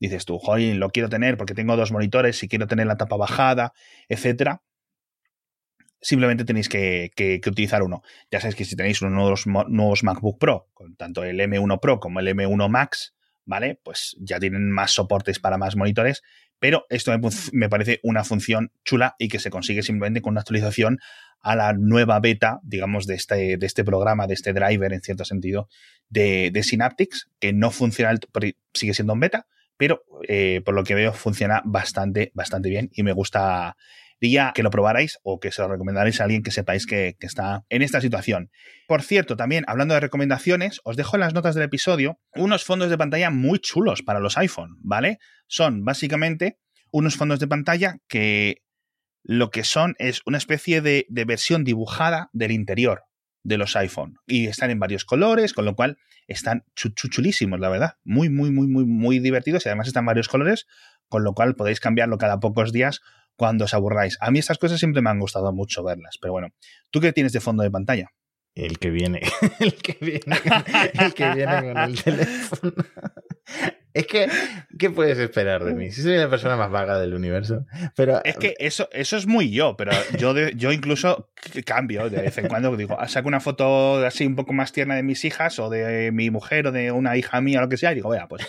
dices 0.00 0.24
tú, 0.24 0.40
joder, 0.40 0.74
lo 0.74 0.90
quiero 0.90 1.08
tener 1.08 1.36
porque 1.36 1.54
tengo 1.54 1.76
dos 1.76 1.92
monitores 1.92 2.42
y 2.42 2.48
quiero 2.48 2.66
tener 2.66 2.88
la 2.88 2.96
tapa 2.96 3.16
bajada, 3.16 3.72
etcétera, 4.08 4.64
simplemente 6.00 6.44
tenéis 6.44 6.68
que, 6.68 7.12
utilizar 7.46 7.84
uno. 7.84 8.02
Ya 8.28 8.40
sabéis 8.40 8.56
que 8.56 8.64
si 8.64 8.74
tenéis 8.74 9.00
uno 9.02 9.22
de 9.22 9.30
los 9.30 9.46
nuevos 9.46 10.02
MacBook 10.02 10.36
Pro, 10.40 10.68
con 10.74 10.96
tanto 10.96 11.22
el 11.22 11.38
M1 11.38 11.78
Pro 11.78 12.00
como 12.00 12.18
el 12.18 12.26
M1 12.26 12.68
Max, 12.68 13.14
¿vale? 13.44 13.78
Pues 13.84 14.16
ya 14.18 14.40
tienen 14.40 14.68
más 14.72 14.90
soportes 14.90 15.38
para 15.38 15.58
más 15.58 15.76
monitores, 15.76 16.24
pero 16.58 16.86
esto 16.88 17.12
me, 17.52 17.68
parece 17.68 18.00
una 18.02 18.24
función 18.24 18.72
chula 18.84 19.14
y 19.18 19.28
que 19.28 19.38
se 19.38 19.50
consigue 19.50 19.82
simplemente 19.82 20.22
con 20.22 20.32
una 20.32 20.40
actualización 20.40 20.98
a 21.40 21.54
la 21.54 21.72
nueva 21.74 22.18
beta, 22.20 22.60
digamos, 22.62 23.06
de 23.06 23.14
este, 23.14 23.56
de 23.56 23.66
este 23.66 23.84
programa, 23.84 24.26
de 24.26 24.34
este 24.34 24.52
driver, 24.52 24.92
en 24.92 25.02
cierto 25.02 25.24
sentido, 25.24 25.68
de, 26.08 26.50
Synaptics, 26.62 27.30
que 27.38 27.52
no 27.52 27.70
funciona, 27.70 28.14
sigue 28.72 28.94
siendo 28.94 29.12
un 29.12 29.20
beta, 29.20 29.46
pero 29.76 30.02
eh, 30.28 30.62
por 30.64 30.74
lo 30.74 30.84
que 30.84 30.94
veo 30.94 31.12
funciona 31.12 31.62
bastante, 31.64 32.32
bastante 32.34 32.70
bien 32.70 32.90
y 32.92 33.02
me 33.02 33.12
gusta 33.12 33.76
diría 34.20 34.52
que 34.54 34.62
lo 34.62 34.70
probarais 34.70 35.18
o 35.22 35.40
que 35.40 35.52
se 35.52 35.62
lo 35.62 35.68
recomendaréis 35.68 36.20
a 36.20 36.24
alguien 36.24 36.42
que 36.42 36.50
sepáis 36.50 36.86
que, 36.86 37.16
está 37.20 37.64
en 37.68 37.82
esta 37.82 38.00
situación. 38.00 38.50
Por 38.86 39.02
cierto, 39.02 39.36
también 39.36 39.64
hablando 39.66 39.94
de 39.94 40.00
recomendaciones, 40.00 40.80
os 40.84 40.96
dejo 40.96 41.16
en 41.16 41.20
las 41.20 41.34
notas 41.34 41.54
del 41.54 41.64
episodio 41.64 42.20
unos 42.34 42.64
fondos 42.64 42.90
de 42.90 42.98
pantalla 42.98 43.30
muy 43.30 43.58
chulos 43.58 44.02
para 44.02 44.20
los 44.20 44.38
iPhone, 44.38 44.76
¿vale? 44.80 45.18
Son 45.46 45.84
básicamente 45.84 46.58
unos 46.90 47.16
fondos 47.16 47.40
de 47.40 47.48
pantalla 47.48 47.98
que 48.08 48.62
lo 49.22 49.50
que 49.50 49.64
son 49.64 49.96
es 49.98 50.22
una 50.24 50.38
especie 50.38 50.80
de, 50.80 51.06
versión 51.08 51.64
dibujada 51.64 52.30
del 52.32 52.52
interior 52.52 53.02
de 53.42 53.58
los 53.58 53.76
iPhone 53.76 54.16
y 54.26 54.46
están 54.46 54.70
en 54.70 54.78
varios 54.78 55.04
colores, 55.04 55.52
con 55.52 55.64
lo 55.64 55.74
cual 55.74 55.98
están 56.28 56.64
chulísimos, 56.74 57.60
la 57.60 57.68
verdad. 57.68 57.94
Muy, 58.04 58.28
muy, 58.28 58.50
muy, 58.50 58.66
muy, 58.66 58.84
muy 58.84 59.18
divertidos 59.18 59.66
y 59.66 59.68
además 59.68 59.88
están 59.88 60.06
varios 60.06 60.28
colores, 60.28 60.66
con 61.08 61.24
lo 61.24 61.34
cual 61.34 61.54
podéis 61.54 61.80
cambiarlo 61.80 62.18
cada 62.18 62.40
pocos 62.40 62.72
días 62.72 63.00
cuando 63.36 63.66
os 63.66 63.74
aburráis. 63.74 64.16
A 64.20 64.30
mí 64.30 64.38
estas 64.38 64.58
cosas 64.58 64.78
siempre 64.78 65.02
me 65.02 65.10
han 65.10 65.20
gustado 65.20 65.52
mucho 65.52 65.84
verlas, 65.84 66.18
pero 66.20 66.32
bueno, 66.32 66.48
¿tú 66.90 67.00
qué 67.00 67.12
tienes 67.12 67.32
de 67.32 67.40
fondo 67.40 67.62
de 67.62 67.70
pantalla? 67.70 68.10
El 68.54 68.78
que 68.78 68.90
viene, 68.90 69.20
el 69.60 69.74
que 69.74 69.98
viene, 70.00 70.40
el 70.94 71.14
que 71.14 71.30
viene 71.34 71.62
con 71.62 71.76
el 71.76 72.02
teléfono. 72.02 72.72
Es 73.96 74.06
que, 74.06 74.28
¿qué 74.78 74.90
puedes 74.90 75.18
esperar 75.18 75.64
de 75.64 75.74
mí? 75.74 75.90
Si 75.90 76.02
soy 76.02 76.18
la 76.18 76.28
persona 76.28 76.54
más 76.56 76.70
vaga 76.70 76.98
del 76.98 77.14
universo. 77.14 77.64
Pero, 77.96 78.22
es 78.24 78.36
que 78.36 78.54
eso, 78.58 78.90
eso 78.92 79.16
es 79.16 79.26
muy 79.26 79.50
yo, 79.50 79.74
pero 79.74 79.92
yo, 80.18 80.34
yo 80.50 80.70
incluso 80.70 81.30
cambio 81.64 82.10
de 82.10 82.20
vez 82.20 82.36
en 82.36 82.48
cuando. 82.48 82.76
Digo, 82.76 82.98
ah, 83.00 83.08
saco 83.08 83.28
una 83.28 83.40
foto 83.40 84.04
así 84.04 84.26
un 84.26 84.36
poco 84.36 84.52
más 84.52 84.72
tierna 84.72 84.96
de 84.96 85.02
mis 85.02 85.24
hijas 85.24 85.58
o 85.58 85.70
de 85.70 86.12
mi 86.12 86.28
mujer 86.28 86.66
o 86.66 86.72
de 86.72 86.92
una 86.92 87.16
hija 87.16 87.40
mía 87.40 87.60
o 87.60 87.62
lo 87.62 87.70
que 87.70 87.78
sea 87.78 87.92
y 87.92 87.94
digo, 87.94 88.10
vea, 88.10 88.28
pues 88.28 88.46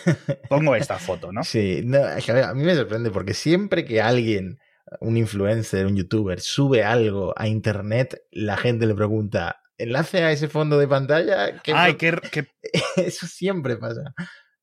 pongo 0.49 0.75
esta 0.75 0.99
foto, 0.99 1.31
¿no? 1.31 1.43
Sí, 1.47 1.81
no, 1.85 1.99
a 2.03 2.53
mí 2.53 2.63
me 2.63 2.75
sorprende 2.75 3.09
porque 3.09 3.33
siempre 3.33 3.85
que 3.85 4.01
alguien 4.01 4.59
un 5.01 5.17
influencer, 5.17 5.85
un 5.85 5.95
youtuber, 5.95 6.39
sube 6.39 6.83
algo 6.83 7.33
a 7.37 7.47
internet, 7.47 8.23
la 8.31 8.57
gente 8.57 8.85
le 8.85 8.95
pregunta, 8.95 9.61
¿enlace 9.77 10.23
a 10.23 10.31
ese 10.31 10.47
fondo 10.47 10.77
de 10.77 10.87
pantalla? 10.87 11.61
Ay, 11.73 11.95
qué, 11.95 12.47
Eso 12.95 13.27
siempre 13.27 13.77
pasa. 13.77 14.13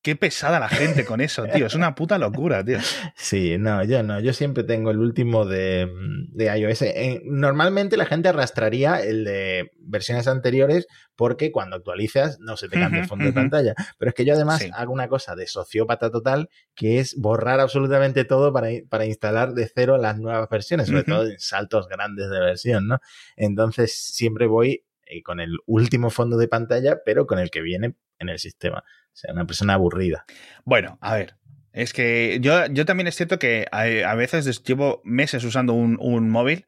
Qué 0.05 0.17
pesada 0.17 0.61
la 0.61 0.69
gente 0.69 1.07
con 1.07 1.23
eso, 1.23 1.47
tío. 1.47 1.65
Es 1.65 1.75
una 1.75 1.95
puta 1.95 2.19
locura, 2.19 2.63
tío. 2.63 2.77
Sí, 3.17 3.57
no, 3.59 3.83
yo 3.85 4.03
no. 4.03 4.21
Yo 4.21 4.35
siempre 4.35 4.63
tengo 4.63 4.91
el 4.91 4.99
último 4.99 5.47
de, 5.47 5.91
de 6.29 6.59
iOS. 6.59 6.83
Eh, 6.83 7.23
normalmente 7.25 7.97
la 7.97 8.05
gente 8.05 8.29
arrastraría 8.29 9.01
el 9.01 9.25
de 9.25 9.71
versiones 9.79 10.29
anteriores 10.29 10.87
porque 11.17 11.51
cuando 11.51 11.77
actualizas 11.77 12.39
no 12.39 12.59
se 12.59 12.69
te 12.69 12.79
cambia 12.79 13.01
el 13.01 13.09
fondo 13.09 13.25
de 13.25 13.33
pantalla. 13.33 13.75
Pero 13.97 14.11
es 14.11 14.15
que 14.15 14.27
yo 14.27 14.35
además 14.35 14.63
hago 14.75 14.93
una 14.93 15.09
cosa 15.09 15.35
de 15.37 15.47
sociópata 15.47 16.11
total 16.11 16.51
que 16.75 16.99
es 16.99 17.15
borrar 17.17 17.61
absolutamente 17.61 18.27
todo 18.27 18.53
para, 18.53 18.69
para 18.91 19.07
instalar 19.07 19.55
de 19.55 19.71
cero 19.75 19.97
las 19.97 20.19
nuevas 20.19 20.47
versiones, 20.51 20.89
sobre 20.89 21.05
todo 21.05 21.27
en 21.27 21.39
saltos 21.39 21.89
grandes 21.89 22.29
de 22.29 22.41
versión, 22.41 22.89
¿no? 22.89 22.99
Entonces 23.37 23.97
siempre 23.97 24.49
voy 24.49 24.85
eh, 25.07 25.23
con 25.23 25.41
el 25.41 25.59
último 25.67 26.11
fondo 26.11 26.37
de 26.37 26.49
pantalla, 26.49 26.99
pero 27.05 27.27
con 27.27 27.39
el 27.39 27.51
que 27.51 27.61
viene 27.61 27.95
en 28.19 28.29
el 28.29 28.39
sistema. 28.39 28.79
O 28.79 29.17
sea, 29.17 29.33
una 29.33 29.47
persona 29.47 29.75
aburrida. 29.75 30.25
Bueno, 30.65 30.99
a 31.01 31.15
ver. 31.15 31.37
Es 31.73 31.93
que 31.93 32.39
yo, 32.41 32.67
yo 32.67 32.85
también 32.87 33.09
es 33.09 33.17
cierto 33.17 33.39
que 33.39 33.67
a, 33.73 34.15
veces 34.15 34.63
llevo 34.63 35.03
meses 35.05 35.43
usando 35.43 35.73
un, 35.73 36.31
móvil 36.31 36.67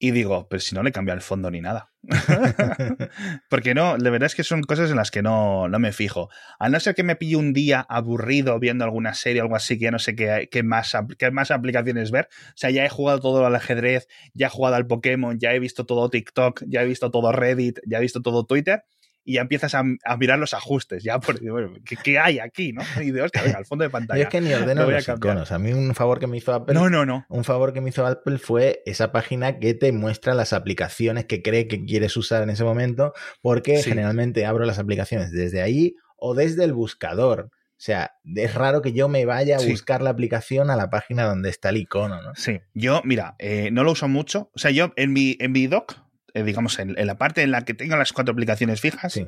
y 0.00 0.12
digo, 0.12 0.48
pero 0.48 0.60
si 0.60 0.74
no 0.74 0.82
le 0.82 0.92
cambia 0.92 1.14
el 1.14 1.20
fondo 1.20 1.50
ni 1.50 1.60
nada. 1.60 1.90
Porque 3.50 3.74
no, 3.74 3.96
la 3.96 4.10
verdad 4.10 4.26
es 4.26 4.34
que 4.34 4.44
son 4.44 4.62
cosas 4.62 4.90
en 4.90 4.96
las 4.96 5.10
que 5.10 5.22
no, 5.22 5.68
no 5.68 5.78
me 5.78 5.92
fijo. 5.92 6.28
A 6.58 6.68
no 6.68 6.78
ser 6.78 6.94
que 6.94 7.02
me 7.02 7.16
pille 7.16 7.36
un 7.36 7.52
día 7.52 7.84
aburrido 7.88 8.58
viendo 8.60 8.84
alguna 8.84 9.14
serie 9.14 9.40
o 9.40 9.44
algo 9.44 9.56
así, 9.56 9.76
que 9.76 9.84
ya 9.84 9.90
no 9.90 9.98
sé 9.98 10.14
qué, 10.14 10.48
qué, 10.50 10.62
más, 10.62 10.96
qué 11.18 11.30
más 11.30 11.50
aplicaciones 11.50 12.10
ver. 12.12 12.28
O 12.50 12.56
sea, 12.56 12.70
ya 12.70 12.84
he 12.84 12.88
jugado 12.88 13.20
todo 13.20 13.44
al 13.44 13.54
ajedrez, 13.56 14.06
ya 14.34 14.46
he 14.46 14.50
jugado 14.50 14.76
al 14.76 14.86
Pokémon, 14.86 15.38
ya 15.38 15.52
he 15.52 15.58
visto 15.58 15.84
todo 15.84 16.08
TikTok, 16.08 16.62
ya 16.68 16.82
he 16.82 16.86
visto 16.86 17.10
todo 17.10 17.32
Reddit, 17.32 17.80
ya 17.84 17.98
he 17.98 18.00
visto 18.00 18.22
todo 18.22 18.46
Twitter 18.46 18.84
y 19.28 19.34
ya 19.34 19.42
empiezas 19.42 19.74
a, 19.74 19.84
mirar 20.16 20.38
los 20.38 20.54
ajustes, 20.54 21.04
ya 21.04 21.20
por 21.20 21.38
bueno, 21.46 21.74
¿qué, 22.02 22.18
hay 22.18 22.38
aquí? 22.38 22.72
¿no? 22.72 22.80
Y 23.02 23.10
de 23.10 23.20
hostia, 23.20 23.42
venga, 23.42 23.58
al 23.58 23.66
fondo 23.66 23.82
de 23.82 23.90
pantalla. 23.90 24.22
es 24.22 24.30
que 24.30 24.40
ni 24.40 24.54
ordeno 24.54 24.90
los 24.90 25.06
iconos. 25.06 25.52
A 25.52 25.58
mí 25.58 25.70
un 25.74 25.94
favor 25.94 26.18
que 26.18 26.26
me 26.26 26.38
hizo 26.38 26.54
Apple. 26.54 26.74
No, 26.74 26.88
no, 26.88 27.04
no. 27.04 27.26
Un 27.28 27.44
favor 27.44 27.74
que 27.74 27.82
me 27.82 27.90
hizo 27.90 28.06
Apple 28.06 28.38
fue 28.38 28.82
esa 28.86 29.12
página 29.12 29.58
que 29.58 29.74
te 29.74 29.92
muestra 29.92 30.32
las 30.32 30.54
aplicaciones 30.54 31.26
que 31.26 31.42
cree 31.42 31.68
que 31.68 31.84
quieres 31.84 32.16
usar 32.16 32.42
en 32.42 32.48
ese 32.48 32.64
momento, 32.64 33.12
porque 33.42 33.82
generalmente 33.82 34.46
abro 34.46 34.64
las 34.64 34.78
aplicaciones 34.78 35.30
desde 35.30 35.60
ahí 35.60 35.94
o 36.16 36.34
desde 36.34 36.64
el 36.64 36.72
buscador. 36.72 37.50
O 37.52 37.80
sea, 37.80 38.12
es 38.34 38.54
raro 38.54 38.80
que 38.80 38.94
yo 38.94 39.10
me 39.10 39.26
vaya 39.26 39.58
a 39.58 39.60
buscar 39.60 40.00
la 40.00 40.08
aplicación 40.08 40.70
a 40.70 40.76
la 40.76 40.88
página 40.88 41.24
donde 41.24 41.50
está 41.50 41.68
el 41.68 41.76
icono, 41.76 42.22
¿no? 42.22 42.34
Sí, 42.34 42.60
yo, 42.72 43.02
mira, 43.04 43.36
eh, 43.38 43.68
no 43.72 43.84
lo 43.84 43.92
uso 43.92 44.08
mucho. 44.08 44.50
O 44.54 44.58
sea, 44.58 44.70
yo 44.70 44.94
en 44.96 45.12
mi, 45.12 45.36
en 45.38 45.52
mi 45.52 45.66
doc 45.66 46.07
eh, 46.38 46.44
digamos, 46.44 46.78
en, 46.78 46.94
la 46.94 47.18
parte 47.18 47.42
en 47.42 47.50
la 47.50 47.64
que 47.64 47.74
tengo 47.74 47.96
las 47.96 48.12
cuatro 48.12 48.32
aplicaciones 48.32 48.80
fijas, 48.80 49.20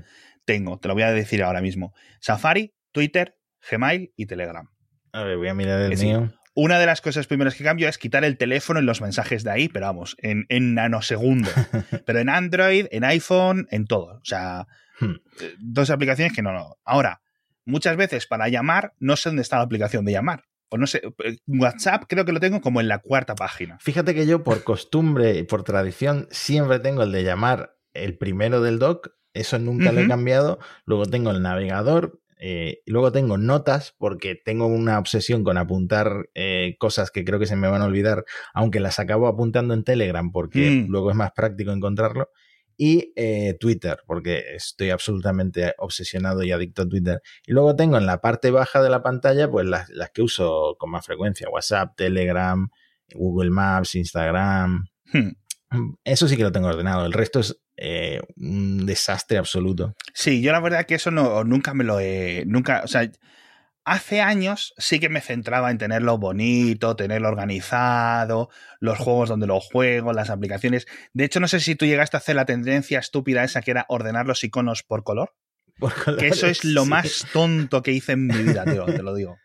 tengo, 0.44 0.78
te 0.78 0.88
lo 0.88 0.94
voy 0.94 1.02
a 1.02 1.12
decir 1.12 1.42
ahora 1.42 1.60
mismo, 1.60 1.92
Safari, 2.20 2.74
Twitter, 2.92 3.36
Gmail 3.68 4.12
y 4.16 4.26
Telegram. 4.26 4.68
A 5.12 5.24
ver, 5.24 5.36
voy 5.36 5.48
a 5.48 5.54
mirar 5.54 5.80
el 5.80 5.98
mío. 5.98 6.32
una 6.54 6.78
de 6.78 6.86
las 6.86 7.00
cosas 7.00 7.26
primeras 7.26 7.54
que 7.54 7.64
cambio 7.64 7.88
es 7.88 7.98
quitar 7.98 8.24
el 8.24 8.36
teléfono 8.36 8.78
en 8.78 8.86
los 8.86 9.00
mensajes 9.00 9.42
de 9.42 9.50
ahí, 9.50 9.68
pero 9.68 9.86
vamos, 9.86 10.16
en, 10.18 10.46
en 10.48 10.74
nanosegundo. 10.74 11.50
pero 12.06 12.20
en 12.20 12.28
Android, 12.28 12.86
en 12.90 13.04
iPhone, 13.04 13.66
en 13.70 13.86
todo. 13.86 14.18
O 14.18 14.24
sea, 14.24 14.66
hmm. 15.00 15.14
eh, 15.40 15.54
dos 15.58 15.90
aplicaciones 15.90 16.32
que 16.32 16.42
no, 16.42 16.52
no. 16.52 16.78
Ahora, 16.84 17.22
muchas 17.64 17.96
veces 17.96 18.26
para 18.26 18.48
llamar, 18.48 18.94
no 18.98 19.16
sé 19.16 19.30
dónde 19.30 19.42
está 19.42 19.56
la 19.56 19.62
aplicación 19.62 20.04
de 20.04 20.12
llamar. 20.12 20.44
O 20.70 20.78
no 20.78 20.86
sé, 20.86 21.02
eh, 21.24 21.36
WhatsApp 21.46 22.04
creo 22.08 22.24
que 22.24 22.32
lo 22.32 22.40
tengo 22.40 22.60
como 22.60 22.80
en 22.80 22.88
la 22.88 22.98
cuarta 22.98 23.34
página. 23.34 23.78
Fíjate 23.80 24.14
que 24.14 24.26
yo 24.26 24.42
por 24.42 24.64
costumbre 24.64 25.38
y 25.38 25.42
por 25.42 25.64
tradición 25.64 26.28
siempre 26.30 26.78
tengo 26.78 27.02
el 27.02 27.12
de 27.12 27.24
llamar 27.24 27.76
el 27.92 28.16
primero 28.16 28.62
del 28.62 28.78
doc, 28.78 29.10
eso 29.34 29.58
nunca 29.58 29.92
lo 29.92 30.00
he 30.00 30.08
cambiado. 30.08 30.58
Luego 30.84 31.06
tengo 31.06 31.30
el 31.30 31.42
navegador, 31.42 32.20
eh, 32.38 32.80
luego 32.86 33.12
tengo 33.12 33.36
notas 33.36 33.94
porque 33.98 34.34
tengo 34.34 34.66
una 34.66 34.98
obsesión 34.98 35.44
con 35.44 35.58
apuntar 35.58 36.30
eh, 36.34 36.76
cosas 36.78 37.10
que 37.10 37.24
creo 37.24 37.38
que 37.38 37.46
se 37.46 37.56
me 37.56 37.68
van 37.68 37.82
a 37.82 37.86
olvidar, 37.86 38.24
aunque 38.54 38.80
las 38.80 38.98
acabo 38.98 39.28
apuntando 39.28 39.74
en 39.74 39.84
Telegram 39.84 40.32
porque 40.32 40.70
mm. 40.70 40.90
luego 40.90 41.10
es 41.10 41.16
más 41.16 41.32
práctico 41.32 41.72
encontrarlo. 41.72 42.30
Y 42.82 43.12
eh, 43.14 43.58
Twitter, 43.60 43.98
porque 44.06 44.54
estoy 44.54 44.88
absolutamente 44.88 45.74
obsesionado 45.76 46.42
y 46.42 46.50
adicto 46.50 46.80
a 46.80 46.88
Twitter. 46.88 47.20
Y 47.46 47.52
luego 47.52 47.76
tengo 47.76 47.98
en 47.98 48.06
la 48.06 48.22
parte 48.22 48.50
baja 48.50 48.80
de 48.80 48.88
la 48.88 49.02
pantalla, 49.02 49.50
pues 49.50 49.66
las, 49.66 49.90
las 49.90 50.08
que 50.12 50.22
uso 50.22 50.76
con 50.78 50.90
más 50.90 51.04
frecuencia: 51.04 51.50
WhatsApp, 51.50 51.92
Telegram, 51.94 52.70
Google 53.12 53.50
Maps, 53.50 53.96
Instagram. 53.96 54.86
Hmm. 55.12 55.28
Eso 56.04 56.26
sí 56.26 56.38
que 56.38 56.42
lo 56.42 56.52
tengo 56.52 56.68
ordenado. 56.68 57.04
El 57.04 57.12
resto 57.12 57.40
es 57.40 57.60
eh, 57.76 58.22
un 58.38 58.86
desastre 58.86 59.36
absoluto. 59.36 59.94
Sí, 60.14 60.40
yo 60.40 60.50
la 60.50 60.60
verdad 60.60 60.86
que 60.86 60.94
eso 60.94 61.10
no, 61.10 61.44
nunca 61.44 61.74
me 61.74 61.84
lo 61.84 62.00
he. 62.00 62.44
Nunca, 62.46 62.80
o 62.82 62.88
sea, 62.88 63.12
hace 63.84 64.20
años 64.20 64.74
sí 64.78 65.00
que 65.00 65.08
me 65.08 65.20
centraba 65.20 65.70
en 65.70 65.78
tenerlo 65.78 66.18
bonito, 66.18 66.96
tenerlo 66.96 67.28
organizado, 67.28 68.50
los 68.78 68.98
juegos 68.98 69.28
donde 69.28 69.46
lo 69.46 69.60
juego, 69.60 70.12
las 70.12 70.30
aplicaciones. 70.30 70.86
De 71.12 71.24
hecho, 71.24 71.40
no 71.40 71.48
sé 71.48 71.60
si 71.60 71.74
tú 71.74 71.86
llegaste 71.86 72.16
a 72.16 72.20
hacer 72.20 72.36
la 72.36 72.44
tendencia 72.44 72.98
estúpida 72.98 73.44
esa 73.44 73.62
que 73.62 73.70
era 73.70 73.86
ordenar 73.88 74.26
los 74.26 74.44
iconos 74.44 74.82
por 74.82 75.04
color. 75.04 75.34
que 76.18 76.28
eso 76.28 76.46
es 76.46 76.64
lo 76.64 76.84
más 76.84 77.26
tonto 77.32 77.82
que 77.82 77.92
hice 77.92 78.12
en 78.12 78.26
mi 78.26 78.36
vida, 78.36 78.64
tío, 78.64 78.84
te 78.86 79.02
lo 79.02 79.14
digo. 79.14 79.38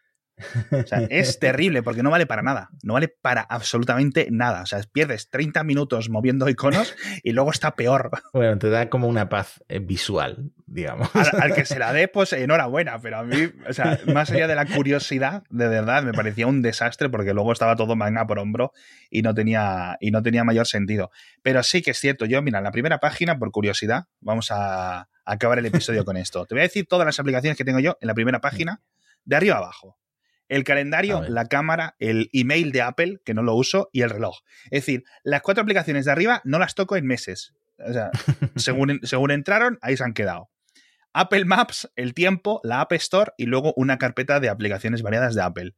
O 0.72 0.86
sea, 0.86 1.00
es 1.10 1.40
terrible 1.40 1.84
porque 1.84 2.04
no 2.04 2.10
vale 2.10 2.26
para 2.26 2.42
nada. 2.42 2.70
No 2.84 2.94
vale 2.94 3.08
para 3.08 3.42
absolutamente 3.42 4.28
nada. 4.32 4.62
O 4.62 4.66
sea, 4.66 4.82
pierdes 4.92 5.30
30 5.30 5.64
minutos 5.64 6.10
moviendo 6.10 6.50
iconos 6.50 6.96
y 7.24 7.32
luego 7.32 7.52
está 7.52 7.76
peor. 7.76 8.12
Bueno, 8.34 8.58
te 8.58 8.70
da 8.70 8.90
como 8.90 9.08
una 9.08 9.30
paz 9.30 9.64
eh, 9.70 9.80
visual, 9.80 10.52
digamos. 10.66 11.10
Al, 11.16 11.54
que 11.54 11.66
se 11.66 11.80
la 11.80 11.94
dé, 11.94 12.10
pues 12.10 12.34
enhorabuena. 12.34 13.00
Pero 13.00 13.20
a 13.20 13.24
mí, 13.24 13.50
o 13.68 13.72
sea, 13.72 13.98
más 14.14 14.30
allá 14.30 14.48
de 14.48 14.56
la 14.56 14.66
curiosidad, 14.66 15.44
de 15.50 15.68
verdad, 15.70 16.04
me 16.04 16.12
parecía 16.12 16.48
un 16.48 16.62
desastre 16.62 17.10
porque 17.10 17.34
luego 17.34 17.54
estaba 17.54 17.78
todo 17.78 17.96
manga 17.96 18.28
por 18.28 18.40
hombro 18.40 18.74
y 19.10 19.22
no 19.22 19.34
tenía, 19.34 19.98
y 20.02 20.12
no 20.12 20.22
tenía 20.22 20.44
mayor 20.44 20.68
sentido. 20.68 21.12
Pero 21.44 21.64
sí 21.64 21.82
que 21.82 21.92
es 21.92 21.98
cierto. 21.98 22.26
Yo, 22.26 22.42
mira, 22.42 22.58
en 22.58 22.66
la 22.66 22.72
primera 22.72 23.00
página, 23.00 23.40
por 23.40 23.52
curiosidad, 23.52 24.06
vamos 24.20 24.52
a 24.52 25.08
acabar 25.24 25.58
el 25.60 25.66
episodio 25.66 26.04
con 26.04 26.18
esto. 26.18 26.46
Te 26.46 26.56
voy 26.56 26.62
a 26.62 26.64
decir 26.64 26.86
todas 26.88 27.06
las 27.06 27.20
aplicaciones 27.20 27.58
que 27.58 27.64
tengo 27.64 27.80
yo 27.80 27.98
en 28.02 28.08
la 28.08 28.14
primera 28.14 28.42
página, 28.42 28.82
de 29.24 29.36
arriba 29.36 29.56
a 29.56 29.60
abajo. 29.60 29.98
El 30.48 30.64
calendario, 30.64 31.24
la 31.28 31.48
cámara, 31.48 31.96
el 32.00 32.30
email 32.34 32.72
de 32.72 32.82
Apple, 32.82 33.20
que 33.26 33.34
no 33.34 33.42
lo 33.42 33.56
uso, 33.56 33.90
y 33.92 34.02
el 34.02 34.10
reloj. 34.10 34.40
Es 34.66 34.86
decir, 34.86 35.04
las 35.24 35.42
cuatro 35.42 35.64
aplicaciones 35.64 36.06
de 36.06 36.12
arriba 36.12 36.42
no 36.44 36.60
las 36.60 36.76
toco 36.76 36.96
en 36.98 37.06
meses. 37.06 37.54
O 37.80 37.92
sea, 37.92 38.12
según, 38.56 39.00
según 39.04 39.32
entraron, 39.32 39.80
ahí 39.82 39.98
se 39.98 40.04
han 40.04 40.14
quedado. 40.14 40.50
Apple 41.14 41.46
Maps, 41.46 41.90
el 41.96 42.14
tiempo, 42.14 42.60
la 42.64 42.82
App 42.82 42.92
Store 42.94 43.32
y 43.38 43.46
luego 43.46 43.74
una 43.78 43.98
carpeta 43.98 44.42
de 44.42 44.50
aplicaciones 44.50 45.02
variadas 45.02 45.34
de 45.34 45.42
Apple. 45.42 45.76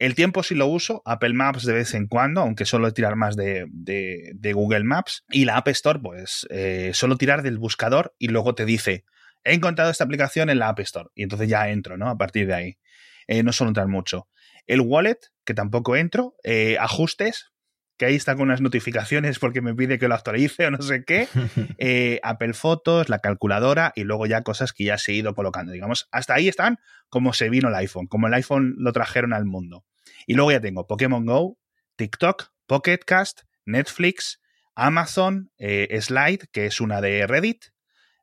El 0.00 0.16
tiempo 0.16 0.42
sí 0.42 0.56
lo 0.56 0.66
uso, 0.66 1.00
Apple 1.04 1.32
Maps 1.32 1.64
de 1.64 1.72
vez 1.72 1.94
en 1.94 2.08
cuando, 2.08 2.40
aunque 2.40 2.64
solo 2.64 2.92
tirar 2.92 3.14
más 3.14 3.36
de, 3.36 3.68
Google 4.52 4.82
Maps. 4.82 5.24
Y 5.30 5.44
la 5.44 5.58
App 5.58 5.68
Store, 5.68 6.00
pues 6.00 6.46
eh, 6.50 6.90
solo 6.92 7.16
tirar 7.16 7.42
del 7.42 7.58
buscador 7.58 8.14
y 8.18 8.28
luego 8.28 8.56
te 8.56 8.64
dice, 8.64 9.04
he 9.44 9.54
encontrado 9.54 9.92
esta 9.92 10.02
aplicación 10.02 10.50
en 10.50 10.58
la 10.58 10.70
App 10.70 10.80
Store. 10.80 11.08
Y 11.14 11.22
entonces 11.22 11.48
ya 11.48 11.68
entro, 11.68 11.96
¿no? 11.96 12.08
A 12.08 12.18
partir 12.18 12.48
de 12.48 12.54
ahí. 12.54 12.78
Eh, 13.26 13.42
no 13.42 13.52
suelo 13.52 13.70
entrar 13.70 13.88
mucho. 13.88 14.28
El 14.66 14.80
wallet, 14.80 15.18
que 15.44 15.54
tampoco 15.54 15.96
entro. 15.96 16.34
Eh, 16.42 16.76
ajustes, 16.78 17.52
que 17.96 18.06
ahí 18.06 18.14
está 18.14 18.34
con 18.34 18.44
unas 18.44 18.60
notificaciones 18.60 19.38
porque 19.38 19.60
me 19.60 19.74
pide 19.74 19.98
que 19.98 20.08
lo 20.08 20.14
actualice 20.14 20.66
o 20.66 20.70
no 20.70 20.82
sé 20.82 21.04
qué. 21.04 21.28
Eh, 21.78 22.20
Apple 22.22 22.54
Fotos, 22.54 23.08
la 23.08 23.18
calculadora 23.18 23.92
y 23.94 24.04
luego 24.04 24.26
ya 24.26 24.42
cosas 24.42 24.72
que 24.72 24.84
ya 24.84 24.98
se 24.98 25.12
he 25.12 25.16
ido 25.16 25.34
colocando. 25.34 25.72
Digamos, 25.72 26.08
hasta 26.12 26.34
ahí 26.34 26.48
están 26.48 26.78
como 27.08 27.32
se 27.32 27.50
vino 27.50 27.68
el 27.68 27.74
iPhone, 27.74 28.06
como 28.06 28.26
el 28.26 28.34
iPhone 28.34 28.74
lo 28.78 28.92
trajeron 28.92 29.32
al 29.32 29.44
mundo. 29.44 29.84
Y 30.26 30.34
luego 30.34 30.52
ya 30.52 30.60
tengo 30.60 30.86
Pokémon 30.86 31.26
Go, 31.26 31.58
TikTok, 31.96 32.50
Pocket 32.66 33.00
Cast, 33.06 33.42
Netflix, 33.66 34.40
Amazon, 34.74 35.50
Slide, 35.58 36.48
que 36.52 36.66
es 36.66 36.80
una 36.80 37.00
de 37.00 37.26
Reddit, 37.26 37.66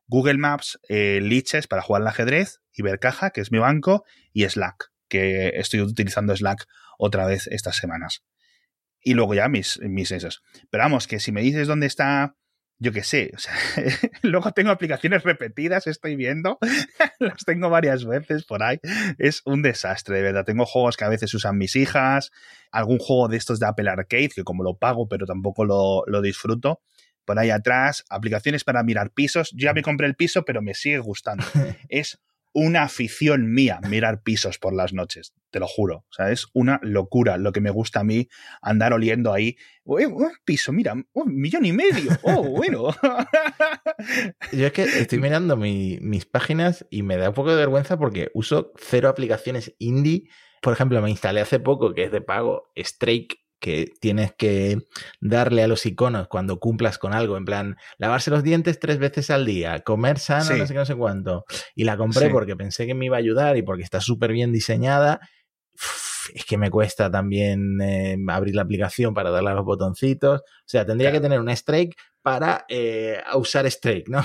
Google 0.06 0.38
Maps, 0.38 0.78
Liches 0.88 1.66
para 1.66 1.82
jugar 1.82 2.02
al 2.02 2.08
ajedrez, 2.08 2.60
Ibercaja, 2.74 3.30
que 3.30 3.40
es 3.40 3.52
mi 3.52 3.58
banco, 3.58 4.04
y 4.32 4.48
Slack 4.48 4.91
que 5.12 5.50
estoy 5.56 5.82
utilizando 5.82 6.34
Slack 6.34 6.66
otra 6.98 7.26
vez 7.26 7.46
estas 7.48 7.76
semanas. 7.76 8.24
Y 9.02 9.12
luego 9.12 9.34
ya 9.34 9.48
mis, 9.48 9.78
mis 9.82 10.10
esos. 10.10 10.42
Pero 10.70 10.84
vamos, 10.84 11.06
que 11.06 11.20
si 11.20 11.32
me 11.32 11.42
dices 11.42 11.68
dónde 11.68 11.86
está, 11.86 12.34
yo 12.78 12.92
qué 12.92 13.04
sé, 13.04 13.30
luego 14.22 14.52
tengo 14.52 14.70
aplicaciones 14.70 15.22
repetidas, 15.22 15.86
estoy 15.86 16.16
viendo, 16.16 16.58
las 17.18 17.44
tengo 17.44 17.68
varias 17.68 18.06
veces 18.06 18.44
por 18.44 18.62
ahí. 18.62 18.78
Es 19.18 19.42
un 19.44 19.60
desastre, 19.60 20.16
de 20.16 20.22
verdad. 20.22 20.46
Tengo 20.46 20.64
juegos 20.64 20.96
que 20.96 21.04
a 21.04 21.10
veces 21.10 21.34
usan 21.34 21.58
mis 21.58 21.76
hijas, 21.76 22.30
algún 22.70 22.98
juego 22.98 23.28
de 23.28 23.36
estos 23.36 23.60
de 23.60 23.66
Apple 23.66 23.90
Arcade, 23.90 24.30
que 24.30 24.44
como 24.44 24.62
lo 24.62 24.78
pago, 24.78 25.08
pero 25.08 25.26
tampoco 25.26 25.66
lo, 25.66 26.04
lo 26.06 26.22
disfruto 26.22 26.80
por 27.24 27.38
ahí 27.38 27.50
atrás, 27.50 28.04
aplicaciones 28.08 28.64
para 28.64 28.82
mirar 28.82 29.10
pisos. 29.10 29.50
Yo 29.52 29.66
ya 29.66 29.74
me 29.74 29.82
compré 29.82 30.06
el 30.06 30.16
piso, 30.16 30.44
pero 30.44 30.62
me 30.62 30.74
sigue 30.74 30.98
gustando. 30.98 31.44
Es 31.88 32.18
una 32.52 32.82
afición 32.82 33.52
mía 33.52 33.80
mirar 33.88 34.22
pisos 34.22 34.58
por 34.58 34.74
las 34.74 34.92
noches, 34.92 35.34
te 35.50 35.60
lo 35.60 35.66
juro. 35.66 36.04
O 36.10 36.12
sea, 36.12 36.30
es 36.30 36.46
una 36.52 36.80
locura 36.82 37.36
lo 37.36 37.52
que 37.52 37.60
me 37.60 37.70
gusta 37.70 38.00
a 38.00 38.04
mí 38.04 38.28
andar 38.60 38.92
oliendo 38.92 39.32
ahí. 39.32 39.56
Un 39.84 40.30
piso, 40.44 40.72
mira, 40.72 40.94
un 41.12 41.34
millón 41.34 41.64
y 41.64 41.72
medio. 41.72 42.10
Oh, 42.22 42.42
bueno. 42.42 42.88
Yo 44.52 44.66
es 44.66 44.72
que 44.72 44.82
estoy 44.82 45.18
mirando 45.18 45.56
mis 45.56 46.26
páginas 46.26 46.86
y 46.90 47.02
me 47.02 47.16
da 47.16 47.30
un 47.30 47.34
poco 47.34 47.50
de 47.50 47.56
vergüenza 47.56 47.98
porque 47.98 48.30
uso 48.34 48.72
cero 48.76 49.08
aplicaciones 49.08 49.74
indie. 49.78 50.28
Por 50.60 50.72
ejemplo, 50.72 51.02
me 51.02 51.10
instalé 51.10 51.40
hace 51.40 51.58
poco, 51.58 51.92
que 51.92 52.04
es 52.04 52.12
de 52.12 52.20
pago, 52.20 52.70
Strike, 52.76 53.41
que 53.62 53.92
tienes 54.00 54.34
que 54.34 54.78
darle 55.20 55.62
a 55.62 55.68
los 55.68 55.86
iconos 55.86 56.26
cuando 56.26 56.58
cumplas 56.58 56.98
con 56.98 57.14
algo, 57.14 57.36
en 57.36 57.44
plan, 57.44 57.76
lavarse 57.96 58.32
los 58.32 58.42
dientes 58.42 58.80
tres 58.80 58.98
veces 58.98 59.30
al 59.30 59.46
día, 59.46 59.84
comer 59.84 60.18
sano, 60.18 60.56
no 60.56 60.66
sé 60.66 60.72
qué, 60.72 60.78
no 60.80 60.84
sé 60.84 60.96
cuánto. 60.96 61.44
Y 61.76 61.84
la 61.84 61.96
compré 61.96 62.28
porque 62.28 62.56
pensé 62.56 62.88
que 62.88 62.94
me 62.94 63.06
iba 63.06 63.16
a 63.16 63.20
ayudar 63.20 63.56
y 63.56 63.62
porque 63.62 63.84
está 63.84 64.00
súper 64.00 64.32
bien 64.32 64.50
diseñada. 64.50 65.20
es 66.34 66.44
que 66.44 66.58
me 66.58 66.70
cuesta 66.70 67.08
también 67.08 67.80
eh, 67.80 68.16
abrir 68.28 68.56
la 68.56 68.62
aplicación 68.62 69.14
para 69.14 69.30
darle 69.30 69.50
a 69.50 69.54
los 69.54 69.64
botoncitos. 69.64 70.40
O 70.40 70.64
sea, 70.66 70.84
tendría 70.84 71.12
que 71.12 71.20
tener 71.20 71.38
un 71.38 71.48
strike 71.48 71.94
para 72.22 72.64
eh, 72.68 73.20
usar 73.34 73.66
Strike, 73.66 74.08
¿no? 74.08 74.22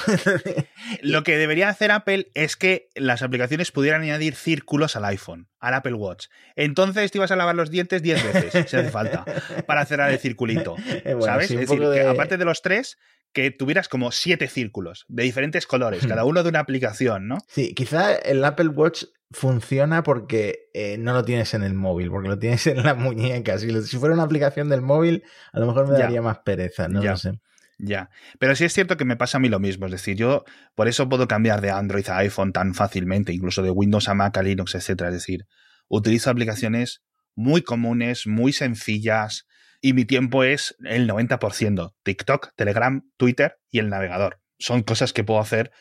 Lo 1.01 1.23
que 1.23 1.37
debería 1.37 1.69
hacer 1.69 1.91
Apple 1.91 2.29
es 2.35 2.55
que 2.55 2.89
las 2.95 3.23
aplicaciones 3.23 3.71
pudieran 3.71 4.03
añadir 4.03 4.35
círculos 4.35 4.95
al 4.95 5.05
iPhone, 5.05 5.49
al 5.59 5.73
Apple 5.73 5.95
Watch. 5.95 6.27
Entonces 6.55 7.11
te 7.11 7.17
ibas 7.17 7.31
a 7.31 7.35
lavar 7.35 7.55
los 7.55 7.71
dientes 7.71 8.03
10 8.03 8.33
veces, 8.33 8.69
si 8.69 8.75
hace 8.77 8.89
falta, 8.89 9.25
para 9.65 9.85
cerrar 9.85 10.11
el 10.11 10.19
circulito. 10.19 10.75
¿Sabes? 11.21 11.51
es 11.51 11.59
decir, 11.59 11.79
que 11.79 12.01
aparte 12.01 12.37
de 12.37 12.45
los 12.45 12.61
tres, 12.61 12.97
que 13.33 13.51
tuvieras 13.51 13.89
como 13.89 14.11
siete 14.11 14.47
círculos 14.47 15.05
de 15.07 15.23
diferentes 15.23 15.65
colores, 15.65 16.05
cada 16.05 16.23
uno 16.25 16.43
de 16.43 16.49
una 16.49 16.59
aplicación, 16.59 17.27
¿no? 17.27 17.37
Sí, 17.47 17.73
quizá 17.73 18.15
el 18.15 18.43
Apple 18.45 18.69
Watch 18.69 19.05
funciona 19.31 20.03
porque 20.03 20.69
eh, 20.73 20.97
no 20.97 21.13
lo 21.13 21.25
tienes 21.25 21.53
en 21.53 21.63
el 21.63 21.73
móvil, 21.73 22.09
porque 22.09 22.29
lo 22.29 22.39
tienes 22.39 22.65
en 22.67 22.83
la 22.83 22.93
muñeca. 22.93 23.57
Si, 23.57 23.69
fuera 23.97 24.13
una 24.13 24.23
aplicación 24.23 24.69
del 24.69 24.81
móvil, 24.81 25.23
a 25.51 25.59
lo 25.59 25.67
mejor 25.67 25.87
me 25.87 25.97
daría 25.97 26.21
más 26.21 26.39
pereza, 26.39 26.87
no 26.87 27.01
lo 27.01 27.17
sé. 27.17 27.39
Ya, 27.79 28.09
pero 28.39 28.55
sí 28.55 28.65
es 28.65 28.73
cierto 28.73 28.97
que 28.97 29.05
me 29.05 29.17
pasa 29.17 29.37
a 29.37 29.41
mí 29.41 29.49
lo 29.49 29.59
mismo, 29.59 29.85
es 29.85 29.91
decir, 29.91 30.15
yo 30.15 30.43
por 30.73 30.87
eso 30.87 31.07
puedo 31.09 31.27
cambiar 31.27 31.61
de 31.61 31.69
Android 31.69 32.07
a 32.09 32.17
iPhone 32.17 32.51
tan 32.51 32.73
fácilmente, 32.73 33.33
incluso 33.33 33.61
de 33.61 33.69
Windows 33.69 34.09
a 34.09 34.15
Mac, 34.15 34.35
a 34.37 34.41
Linux, 34.41 34.73
etcétera, 34.73 35.09
es 35.09 35.15
decir, 35.15 35.45
utilizo 35.87 36.31
aplicaciones 36.31 37.03
muy 37.35 37.61
comunes, 37.61 38.25
muy 38.25 38.51
sencillas 38.51 39.45
y 39.79 39.93
mi 39.93 40.05
tiempo 40.05 40.43
es 40.43 40.75
el 40.83 41.07
90%, 41.07 41.93
TikTok, 42.01 42.49
Telegram, 42.55 43.03
Twitter 43.15 43.59
y 43.69 43.77
el 43.77 43.89
navegador. 43.89 44.41
Son 44.57 44.81
cosas 44.81 45.13
que 45.13 45.23
puedo 45.23 45.39
hacer 45.39 45.71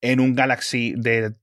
en 0.00 0.18
un 0.18 0.34
Galaxy 0.34 0.94
de 0.96 1.36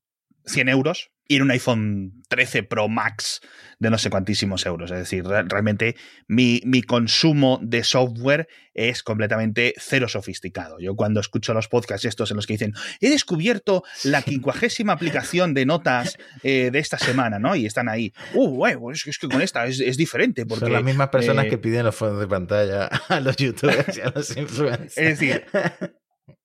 100 0.46 0.68
euros 0.68 1.12
y 1.32 1.38
en 1.38 1.44
un 1.44 1.52
iPhone 1.52 2.24
13 2.28 2.64
Pro 2.64 2.90
Max 2.90 3.40
de 3.80 3.90
no 3.90 3.98
sé 3.98 4.10
cuantísimos 4.10 4.66
euros. 4.66 4.92
Es 4.92 4.98
decir, 4.98 5.24
realmente 5.26 5.96
mi, 6.28 6.62
mi, 6.66 6.82
consumo 6.82 7.58
de 7.64 7.86
software 7.86 8.50
es 8.74 9.02
completamente 9.02 9.74
cero 9.78 10.10
sofisticado. 10.10 10.78
Yo 10.82 10.94
cuando 10.98 11.22
escucho 11.22 11.54
los 11.54 11.70
podcasts 11.70 12.04
estos 12.04 12.32
en 12.32 12.36
los 12.36 12.48
que 12.48 12.56
dicen, 12.56 12.74
he 13.00 13.10
descubierto 13.10 13.82
la 14.04 14.24
quincuagésima 14.24 14.92
aplicación 14.92 15.54
de 15.54 15.66
notas 15.66 16.18
eh, 16.44 16.70
de 16.70 16.80
esta 16.80 16.98
semana, 16.98 17.40
¿no? 17.40 17.56
Y 17.56 17.66
están 17.66 17.88
ahí, 17.88 18.12
uh, 18.34 18.50
bueno, 18.50 18.92
es, 18.92 19.18
que 19.18 19.30
con 19.30 19.42
esta 19.42 19.66
es, 19.68 19.80
es 19.80 19.96
diferente. 19.96 20.46
Porque, 20.46 20.66
Son 20.66 20.74
las 20.74 20.84
mismas 20.84 21.08
personas 21.08 21.46
eh, 21.46 21.50
que 21.50 21.58
piden 21.58 21.86
los 21.86 21.96
fondos 21.96 22.20
de 22.20 22.28
pantalla 22.28 22.88
a 23.08 23.22
los 23.22 23.38
youtubers 23.38 23.98
y 23.98 24.02
a 24.02 24.12
los 24.14 24.36
influencers. 24.36 24.98
Es 24.98 25.18
decir, 25.18 25.46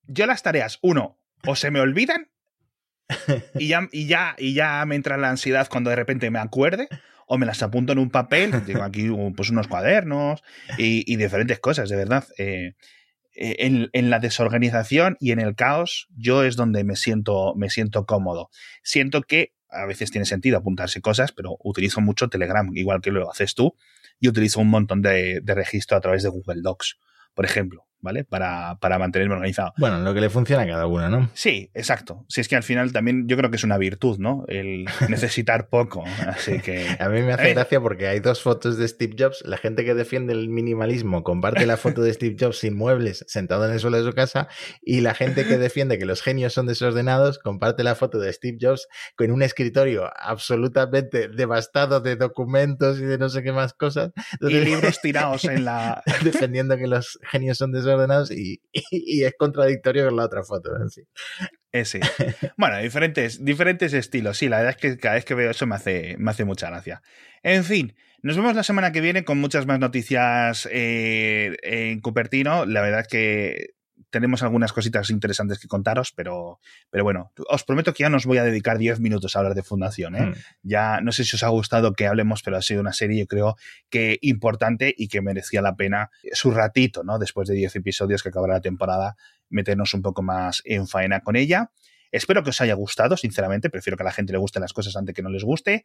yo 0.06 0.26
las 0.26 0.44
tareas, 0.44 0.78
uno, 0.80 1.18
o 1.44 1.56
se 1.56 1.72
me 1.72 1.80
olvidan 1.80 2.28
y 3.54 3.68
ya, 3.68 3.88
y 3.92 4.06
ya, 4.06 4.34
y 4.38 4.54
ya 4.54 4.84
me 4.86 4.96
entra 4.96 5.16
la 5.16 5.30
ansiedad 5.30 5.68
cuando 5.70 5.90
de 5.90 5.96
repente 5.96 6.30
me 6.30 6.38
acuerde, 6.38 6.88
o 7.26 7.38
me 7.38 7.46
las 7.46 7.62
apunto 7.62 7.92
en 7.92 7.98
un 7.98 8.10
papel, 8.10 8.62
tengo 8.64 8.82
aquí 8.82 9.08
pues 9.36 9.50
unos 9.50 9.68
cuadernos 9.68 10.42
y, 10.78 11.16
diferentes 11.16 11.58
cosas, 11.58 11.88
de 11.88 11.96
verdad. 11.96 12.24
Eh, 12.38 12.74
eh, 13.34 13.56
en, 13.58 13.90
en, 13.92 14.08
la 14.08 14.18
desorganización 14.18 15.16
y 15.20 15.32
en 15.32 15.40
el 15.40 15.54
caos, 15.54 16.08
yo 16.16 16.44
es 16.44 16.56
donde 16.56 16.84
me 16.84 16.96
siento, 16.96 17.54
me 17.56 17.68
siento 17.68 18.06
cómodo. 18.06 18.48
Siento 18.82 19.22
que 19.22 19.52
a 19.68 19.84
veces 19.86 20.10
tiene 20.10 20.24
sentido 20.24 20.56
apuntarse 20.56 21.00
cosas, 21.00 21.32
pero 21.32 21.56
utilizo 21.62 22.00
mucho 22.00 22.28
Telegram, 22.28 22.70
igual 22.74 23.00
que 23.02 23.10
lo 23.10 23.30
haces 23.30 23.54
tú, 23.54 23.74
y 24.20 24.28
utilizo 24.28 24.60
un 24.60 24.68
montón 24.68 25.02
de, 25.02 25.40
de 25.42 25.54
registro 25.54 25.96
a 25.96 26.00
través 26.00 26.22
de 26.22 26.30
Google 26.30 26.62
Docs, 26.62 26.98
por 27.34 27.44
ejemplo. 27.44 27.86
¿Vale? 28.06 28.24
Para, 28.24 28.78
para, 28.80 28.98
mantenerme 29.00 29.34
organizado. 29.34 29.74
Bueno, 29.76 29.98
lo 29.98 30.14
que 30.14 30.20
le 30.20 30.30
funciona 30.30 30.62
a 30.62 30.66
cada 30.66 30.86
uno, 30.86 31.08
¿no? 31.08 31.28
Sí, 31.34 31.70
exacto. 31.74 32.24
Si 32.28 32.40
es 32.40 32.46
que 32.46 32.54
al 32.54 32.62
final 32.62 32.92
también 32.92 33.26
yo 33.26 33.36
creo 33.36 33.50
que 33.50 33.56
es 33.56 33.64
una 33.64 33.78
virtud, 33.78 34.18
¿no? 34.18 34.44
El 34.46 34.86
necesitar 35.08 35.68
poco. 35.68 36.04
Así 36.26 36.60
que. 36.60 36.86
A 37.00 37.08
mí 37.08 37.20
me 37.22 37.32
hace 37.32 37.52
gracia 37.52 37.80
porque 37.80 38.06
hay 38.06 38.20
dos 38.20 38.42
fotos 38.42 38.78
de 38.78 38.86
Steve 38.86 39.16
Jobs. 39.18 39.42
La 39.44 39.56
gente 39.56 39.84
que 39.84 39.94
defiende 39.94 40.32
el 40.32 40.48
minimalismo 40.48 41.24
comparte 41.24 41.66
la 41.66 41.76
foto 41.76 42.00
de 42.00 42.12
Steve 42.12 42.36
Jobs 42.38 42.58
sin 42.58 42.76
muebles, 42.76 43.24
sentado 43.26 43.66
en 43.66 43.72
el 43.72 43.80
suelo 43.80 43.98
de 43.98 44.08
su 44.08 44.14
casa, 44.14 44.46
y 44.82 45.00
la 45.00 45.14
gente 45.14 45.44
que 45.46 45.58
defiende 45.58 45.98
que 45.98 46.06
los 46.06 46.22
genios 46.22 46.52
son 46.52 46.66
desordenados 46.66 47.40
comparte 47.40 47.82
la 47.82 47.96
foto 47.96 48.20
de 48.20 48.32
Steve 48.32 48.58
Jobs 48.60 48.86
con 49.16 49.32
un 49.32 49.42
escritorio 49.42 50.08
absolutamente 50.16 51.28
devastado 51.28 52.00
de 52.00 52.14
documentos 52.14 53.00
y 53.00 53.02
de 53.02 53.18
no 53.18 53.28
sé 53.28 53.42
qué 53.42 53.52
más 53.52 53.74
cosas. 53.74 54.12
y 54.40 54.54
libros 54.60 55.00
tirados 55.00 55.44
en 55.44 55.64
la. 55.64 56.04
defendiendo 56.22 56.76
que 56.76 56.86
los 56.86 57.18
genios 57.22 57.58
son 57.58 57.72
desordenados 57.72 57.95
y, 58.30 58.60
es 59.24 59.34
contradictorio 59.38 60.06
con 60.06 60.16
la 60.16 60.24
otra 60.24 60.42
foto. 60.42 60.70
Ese. 61.72 62.00
Bueno, 62.56 62.78
diferentes, 62.78 63.44
diferentes 63.44 63.92
estilos. 63.92 64.38
Sí, 64.38 64.48
la 64.48 64.58
verdad 64.58 64.76
es 64.76 64.80
que 64.80 64.98
cada 64.98 65.14
vez 65.16 65.24
que 65.24 65.34
veo 65.34 65.50
eso 65.50 65.66
me 65.66 65.74
hace, 65.74 66.16
me 66.18 66.30
hace 66.30 66.44
mucha 66.44 66.70
gracia. 66.70 67.02
En 67.42 67.64
fin, 67.64 67.94
nos 68.22 68.36
vemos 68.36 68.54
la 68.54 68.62
semana 68.62 68.92
que 68.92 69.00
viene 69.00 69.24
con 69.24 69.38
muchas 69.38 69.66
más 69.66 69.78
noticias 69.78 70.68
eh, 70.72 71.56
en 71.62 72.00
Cupertino. 72.00 72.66
La 72.66 72.80
verdad 72.80 73.00
es 73.00 73.08
que 73.08 73.75
tenemos 74.16 74.42
algunas 74.42 74.72
cositas 74.72 75.10
interesantes 75.10 75.58
que 75.58 75.68
contaros, 75.68 76.10
pero, 76.10 76.58
pero 76.88 77.04
bueno, 77.04 77.32
os 77.50 77.64
prometo 77.64 77.92
que 77.92 78.00
ya 78.02 78.08
nos 78.08 78.24
voy 78.24 78.38
a 78.38 78.44
dedicar 78.44 78.78
10 78.78 78.98
minutos 78.98 79.36
a 79.36 79.40
hablar 79.40 79.54
de 79.54 79.62
Fundación. 79.62 80.16
¿eh? 80.16 80.22
Hmm. 80.22 80.34
Ya 80.62 81.02
no 81.02 81.12
sé 81.12 81.26
si 81.26 81.36
os 81.36 81.42
ha 81.42 81.48
gustado 81.48 81.92
que 81.92 82.06
hablemos, 82.06 82.42
pero 82.42 82.56
ha 82.56 82.62
sido 82.62 82.80
una 82.80 82.94
serie, 82.94 83.18
yo 83.18 83.26
creo, 83.26 83.56
que 83.90 84.18
importante 84.22 84.94
y 84.96 85.08
que 85.08 85.20
merecía 85.20 85.60
la 85.60 85.76
pena 85.76 86.10
su 86.32 86.50
ratito, 86.50 87.04
¿no? 87.04 87.18
Después 87.18 87.46
de 87.46 87.56
10 87.56 87.76
episodios 87.76 88.22
que 88.22 88.30
acabará 88.30 88.54
la 88.54 88.60
temporada, 88.62 89.16
meternos 89.50 89.92
un 89.92 90.00
poco 90.00 90.22
más 90.22 90.62
en 90.64 90.88
faena 90.88 91.20
con 91.20 91.36
ella. 91.36 91.70
Espero 92.10 92.42
que 92.42 92.48
os 92.48 92.60
haya 92.62 92.72
gustado, 92.72 93.18
sinceramente. 93.18 93.68
Prefiero 93.68 93.98
que 93.98 94.02
a 94.02 94.06
la 94.06 94.12
gente 94.12 94.32
le 94.32 94.38
gusten 94.38 94.62
las 94.62 94.72
cosas 94.72 94.96
antes 94.96 95.14
que 95.14 95.20
no 95.20 95.28
les 95.28 95.44
guste. 95.44 95.84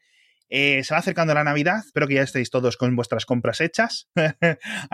Eh, 0.54 0.84
se 0.84 0.94
va 0.94 1.00
acercando 1.00 1.34
la 1.34 1.46
Navidad, 1.46 1.78
espero 1.80 2.10
que 2.10 2.16
ya 2.16 2.24
estéis 2.24 2.50
todos 2.50 2.76
con 2.76 2.96
vuestras 2.96 3.26
compras 3.26 3.62
hechas. 3.62 4.10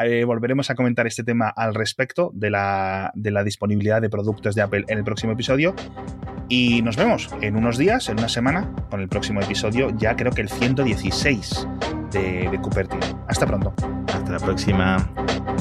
Eh, 0.03 0.23
volveremos 0.25 0.69
a 0.69 0.75
comentar 0.75 1.07
este 1.07 1.23
tema 1.23 1.49
al 1.49 1.73
respecto 1.73 2.31
de 2.33 2.51
la, 2.51 3.11
disponibilidad 3.43 4.01
de 4.01 4.09
productos 4.09 4.53
de 4.53 4.61
Apple 4.61 4.85
en 4.87 4.99
el 4.99 5.03
próximo 5.03 5.33
episodio. 5.33 5.75
Y 6.49 6.81
nos 6.83 6.95
vemos 6.95 7.29
en 7.41 7.55
unos 7.55 7.77
días, 7.77 8.07
en 8.09 8.19
una 8.19 8.29
semana, 8.29 8.71
con 8.91 9.01
el 9.01 9.09
próximo 9.09 9.41
episodio, 9.41 9.91
ya 9.97 10.15
creo 10.15 10.31
que 10.31 10.41
el 10.41 10.49
116 10.49 11.67
de, 12.11 12.49
de 12.49 12.61
Cupertino. 12.61 13.25
Hasta 13.27 13.47
pronto. 13.47 13.73
Hasta 14.07 14.31
la 14.31 14.39
próxima. 14.39 15.56